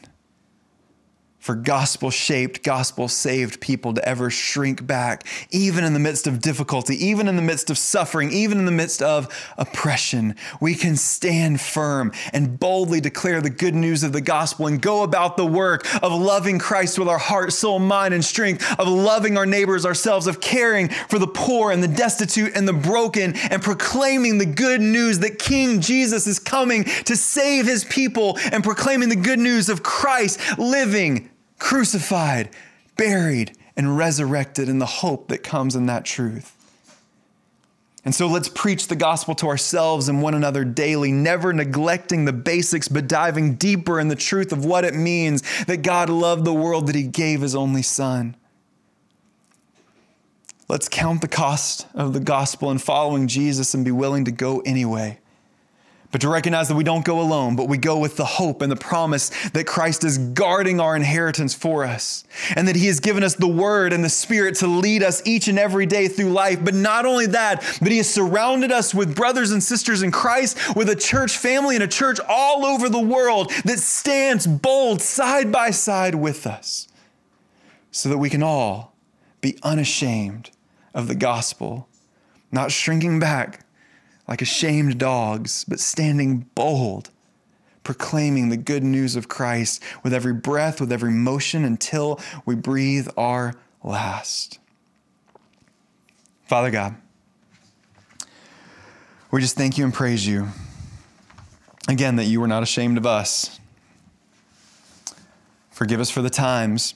for 1.50 1.56
gospel 1.56 2.12
shaped, 2.12 2.62
gospel 2.62 3.08
saved 3.08 3.60
people 3.60 3.92
to 3.92 4.08
ever 4.08 4.30
shrink 4.30 4.86
back, 4.86 5.26
even 5.50 5.84
in 5.84 5.94
the 5.94 6.00
midst 6.00 6.28
of 6.28 6.40
difficulty, 6.40 6.96
even 7.08 7.28
in 7.28 7.38
the 7.38 7.42
midst 7.42 7.72
of 7.72 7.78
suffering, 7.80 8.32
even 8.32 8.60
in 8.60 8.66
the 8.66 8.72
midst 8.72 9.02
of 9.02 9.28
oppression. 9.58 10.36
We 10.62 10.76
can 10.76 10.96
stand 10.96 11.60
firm 11.60 12.12
and 12.34 12.60
boldly 12.60 13.02
declare 13.02 13.42
the 13.42 13.50
good 13.50 13.74
news 13.74 14.04
of 14.04 14.14
the 14.14 14.22
gospel 14.22 14.68
and 14.68 14.80
go 14.80 15.02
about 15.02 15.38
the 15.38 15.46
work 15.48 15.92
of 16.04 16.14
loving 16.14 16.60
Christ 16.60 17.00
with 17.00 17.08
our 17.08 17.18
heart, 17.18 17.52
soul, 17.52 17.80
mind, 17.80 18.14
and 18.14 18.24
strength, 18.24 18.64
of 18.80 18.88
loving 18.88 19.36
our 19.36 19.48
neighbors 19.48 19.88
ourselves, 19.88 20.28
of 20.28 20.40
caring 20.40 20.90
for 20.90 21.18
the 21.18 21.26
poor 21.26 21.72
and 21.72 21.82
the 21.82 21.88
destitute 21.88 22.56
and 22.56 22.68
the 22.68 22.74
broken, 22.74 23.36
and 23.50 23.64
proclaiming 23.64 24.38
the 24.38 24.46
good 24.46 24.82
news 24.82 25.18
that 25.18 25.40
King 25.40 25.82
Jesus 25.82 26.28
is 26.28 26.38
coming 26.38 26.84
to 26.84 27.16
save 27.16 27.66
his 27.66 27.86
people, 27.86 28.38
and 28.52 28.64
proclaiming 28.64 29.10
the 29.10 29.16
good 29.16 29.40
news 29.40 29.68
of 29.68 29.82
Christ 29.82 30.60
living 30.60 31.32
crucified, 31.60 32.50
buried, 32.98 33.56
and 33.76 33.98
resurrected 33.98 34.68
in 34.68 34.80
the 34.80 34.86
hope 34.86 35.28
that 35.28 35.44
comes 35.44 35.76
in 35.76 35.86
that 35.86 36.06
truth. 36.06 36.56
And 38.06 38.16
so 38.16 38.28
let's 38.28 38.50
preach 38.50 38.88
the 38.88 38.96
gospel 38.96 39.36
to 39.36 39.48
ourselves 39.48 40.10
and 40.10 40.22
one 40.22 40.34
another 40.34 40.64
daily, 40.64 41.12
never 41.12 41.54
neglecting 41.54 42.26
the 42.26 42.34
basics, 42.34 42.88
but 42.88 43.08
diving 43.08 43.56
deeper 43.56 44.00
in 44.00 44.08
the 44.08 44.16
truth 44.16 44.52
of 44.52 44.66
what 44.66 44.86
it 44.86 44.96
means 44.96 45.44
that 45.66 45.82
God 45.82 46.10
loved 46.10 46.46
the 46.46 46.54
world 46.54 46.88
that 46.88 46.96
He 46.96 47.04
gave 47.04 47.42
His 47.42 47.56
only 47.56 47.82
Son. 47.82 48.36
Let's 50.70 50.88
count 50.88 51.22
the 51.22 51.28
cost 51.28 51.88
of 51.94 52.14
the 52.14 52.20
gospel 52.20 52.70
and 52.70 52.82
following 52.82 53.28
Jesus 53.28 53.74
and 53.74 53.84
be 53.84 53.92
willing 53.92 54.26
to 54.26 54.32
go 54.32 54.60
anyway 54.62 55.20
but 56.12 56.22
to 56.22 56.30
recognize 56.30 56.68
that 56.68 56.76
we 56.76 56.84
don't 56.84 57.06
go 57.06 57.22
alone, 57.22 57.56
but 57.56 57.68
we 57.68 57.78
go 57.78 58.00
with 58.00 58.18
the 58.18 58.26
hope 58.26 58.62
and 58.62 58.72
the 58.72 58.76
promise 58.76 59.30
that 59.50 59.68
Christ 59.68 60.04
is 60.04 60.18
guarding 60.18 60.80
our 60.80 60.96
inheritance 60.96 61.54
for 61.54 61.86
us, 61.86 62.24
and 62.56 62.68
that 62.68 62.76
He 62.76 62.88
has 62.88 63.00
given 63.00 63.24
us 63.24 63.36
the 63.36 63.48
Word 63.48 63.94
and 63.94 64.04
the 64.04 64.10
Spirit 64.10 64.56
to 64.56 64.68
lead 64.68 65.04
us 65.04 65.22
each 65.26 65.48
and 65.48 65.60
every 65.60 65.86
day 65.86 66.08
through 66.08 66.32
life. 66.32 66.64
But 66.64 66.74
not 66.74 67.06
only 67.06 67.28
that, 67.28 67.64
but 67.80 67.92
He 67.92 67.98
has 67.98 68.10
surrounded 68.10 68.72
us 68.72 68.94
with 68.94 69.16
brothers 69.16 69.52
and 69.52 69.62
sisters 69.62 70.02
in 70.02 70.12
Christ, 70.12 70.76
with 70.76 70.90
a 70.90 70.96
church 70.96 71.38
family 71.38 71.76
and 71.76 71.84
a 71.84 71.88
church 71.88 72.20
all 72.28 72.66
over 72.66 72.90
the 72.90 73.00
world 73.00 73.52
that 73.66 73.80
stands 73.80 74.48
bold 74.48 75.02
side 75.02 75.52
by 75.52 75.70
side 75.70 76.16
with 76.16 76.48
us, 76.48 76.88
so 77.92 78.10
that 78.10 78.18
we 78.18 78.32
can 78.32 78.42
all 78.42 78.96
be 79.42 79.60
unashamed 79.62 80.50
of 80.96 81.08
the 81.08 81.16
gospel, 81.16 81.88
not 82.52 82.72
shrinking 82.72 83.20
back 83.20 83.64
like 84.30 84.44
ashamed 84.44 85.00
dogs, 85.00 85.66
but 85.68 85.80
standing 85.80 86.46
bold, 86.54 87.10
proclaiming 87.84 88.50
the 88.50 88.58
good 88.58 88.84
news 88.84 89.16
of 89.16 89.28
Christ 89.28 89.82
with 90.04 90.14
every 90.14 90.34
breath, 90.34 90.80
with 90.80 90.92
every 90.92 91.12
motion 91.12 91.66
until 91.66 92.20
we 92.46 92.54
breathe 92.54 93.08
our 93.18 93.56
last. 93.84 94.60
Father 96.46 96.70
God, 96.70 96.96
we 99.32 99.42
just 99.42 99.56
thank 99.56 99.80
you 99.80 99.84
and 99.84 99.94
praise 99.94 100.28
you 100.28 100.50
again 101.88 102.16
that 102.18 102.26
you 102.26 102.40
were 102.40 102.48
not 102.48 102.62
ashamed 102.62 103.00
of 103.00 103.08
us. 103.08 103.60
Forgive 105.72 106.00
us 106.00 106.12
for 106.12 106.22
the 106.22 106.30
times 106.30 106.94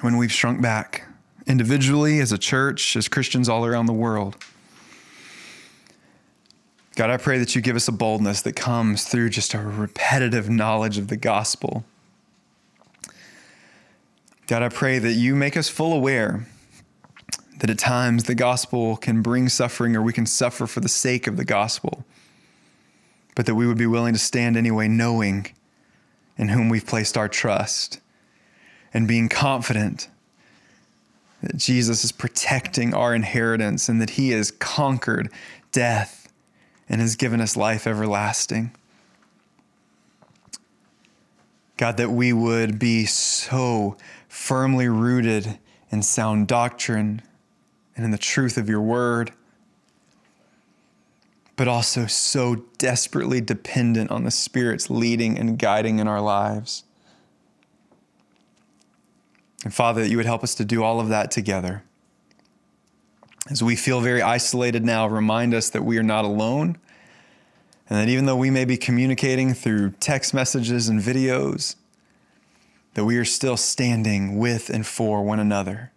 when 0.00 0.16
we've 0.16 0.32
shrunk 0.32 0.62
back, 0.62 1.08
individually, 1.46 2.20
as 2.20 2.30
a 2.30 2.38
church, 2.38 2.94
as 2.94 3.08
Christians 3.08 3.48
all 3.48 3.64
around 3.64 3.86
the 3.86 3.92
world. 3.92 4.36
God, 6.96 7.10
I 7.10 7.18
pray 7.18 7.36
that 7.38 7.54
you 7.54 7.60
give 7.60 7.76
us 7.76 7.88
a 7.88 7.92
boldness 7.92 8.40
that 8.40 8.56
comes 8.56 9.04
through 9.04 9.28
just 9.28 9.52
a 9.52 9.58
repetitive 9.58 10.48
knowledge 10.48 10.96
of 10.96 11.08
the 11.08 11.16
gospel. 11.18 11.84
God, 14.46 14.62
I 14.62 14.70
pray 14.70 14.98
that 14.98 15.12
you 15.12 15.36
make 15.36 15.58
us 15.58 15.68
full 15.68 15.92
aware 15.92 16.46
that 17.58 17.68
at 17.68 17.78
times 17.78 18.24
the 18.24 18.34
gospel 18.34 18.96
can 18.96 19.20
bring 19.20 19.50
suffering 19.50 19.94
or 19.94 20.00
we 20.00 20.14
can 20.14 20.24
suffer 20.24 20.66
for 20.66 20.80
the 20.80 20.88
sake 20.88 21.26
of 21.26 21.36
the 21.36 21.44
gospel, 21.44 22.06
but 23.34 23.44
that 23.44 23.56
we 23.56 23.66
would 23.66 23.76
be 23.76 23.86
willing 23.86 24.14
to 24.14 24.18
stand 24.18 24.56
anyway, 24.56 24.88
knowing 24.88 25.48
in 26.38 26.48
whom 26.48 26.70
we've 26.70 26.86
placed 26.86 27.18
our 27.18 27.28
trust 27.28 28.00
and 28.94 29.06
being 29.06 29.28
confident 29.28 30.08
that 31.42 31.58
Jesus 31.58 32.04
is 32.04 32.12
protecting 32.12 32.94
our 32.94 33.14
inheritance 33.14 33.86
and 33.86 34.00
that 34.00 34.10
he 34.10 34.30
has 34.30 34.50
conquered 34.50 35.30
death 35.72 36.25
and 36.88 37.00
has 37.00 37.16
given 37.16 37.40
us 37.40 37.56
life 37.56 37.86
everlasting. 37.86 38.72
God, 41.76 41.96
that 41.98 42.10
we 42.10 42.32
would 42.32 42.78
be 42.78 43.04
so 43.06 43.96
firmly 44.28 44.88
rooted 44.88 45.58
in 45.90 46.02
sound 46.02 46.48
doctrine 46.48 47.22
and 47.96 48.04
in 48.04 48.10
the 48.10 48.18
truth 48.18 48.56
of 48.56 48.68
your 48.68 48.80
word. 48.80 49.32
but 51.56 51.66
also 51.66 52.06
so 52.06 52.56
desperately 52.76 53.40
dependent 53.40 54.10
on 54.10 54.24
the 54.24 54.30
Spirit's 54.30 54.90
leading 54.90 55.38
and 55.38 55.58
guiding 55.58 55.98
in 55.98 56.06
our 56.06 56.20
lives. 56.20 56.84
And 59.64 59.72
Father, 59.72 60.02
that 60.02 60.08
you 60.10 60.18
would 60.18 60.26
help 60.26 60.44
us 60.44 60.54
to 60.56 60.64
do 60.64 60.84
all 60.84 61.00
of 61.00 61.08
that 61.08 61.30
together. 61.30 61.82
As 63.48 63.62
we 63.62 63.76
feel 63.76 64.00
very 64.00 64.22
isolated 64.22 64.84
now, 64.84 65.06
remind 65.06 65.54
us 65.54 65.70
that 65.70 65.84
we 65.84 65.98
are 65.98 66.02
not 66.02 66.24
alone. 66.24 66.78
And 67.88 67.98
that 67.98 68.08
even 68.08 68.26
though 68.26 68.36
we 68.36 68.50
may 68.50 68.64
be 68.64 68.76
communicating 68.76 69.54
through 69.54 69.92
text 70.00 70.34
messages 70.34 70.88
and 70.88 71.00
videos, 71.00 71.76
that 72.94 73.04
we 73.04 73.16
are 73.18 73.24
still 73.24 73.56
standing 73.56 74.38
with 74.38 74.68
and 74.70 74.84
for 74.84 75.22
one 75.22 75.38
another. 75.38 75.92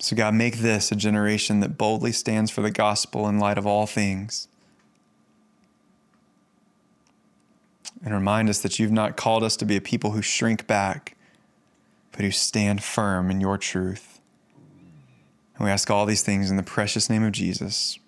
So, 0.00 0.16
God, 0.16 0.34
make 0.34 0.58
this 0.58 0.90
a 0.90 0.96
generation 0.96 1.60
that 1.60 1.78
boldly 1.78 2.12
stands 2.12 2.50
for 2.50 2.62
the 2.62 2.70
gospel 2.70 3.28
in 3.28 3.38
light 3.38 3.58
of 3.58 3.66
all 3.66 3.86
things. 3.86 4.48
And 8.04 8.12
remind 8.12 8.48
us 8.48 8.60
that 8.60 8.78
you've 8.78 8.92
not 8.92 9.16
called 9.16 9.42
us 9.42 9.56
to 9.56 9.64
be 9.64 9.76
a 9.76 9.80
people 9.80 10.10
who 10.10 10.22
shrink 10.22 10.66
back, 10.66 11.16
but 12.12 12.22
who 12.22 12.30
stand 12.30 12.82
firm 12.82 13.30
in 13.30 13.40
your 13.40 13.56
truth. 13.56 14.15
And 15.56 15.64
we 15.64 15.70
ask 15.70 15.90
all 15.90 16.06
these 16.06 16.22
things 16.22 16.50
in 16.50 16.56
the 16.56 16.62
precious 16.62 17.08
name 17.08 17.24
of 17.24 17.32
Jesus. 17.32 17.98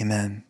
Amen. 0.00 0.44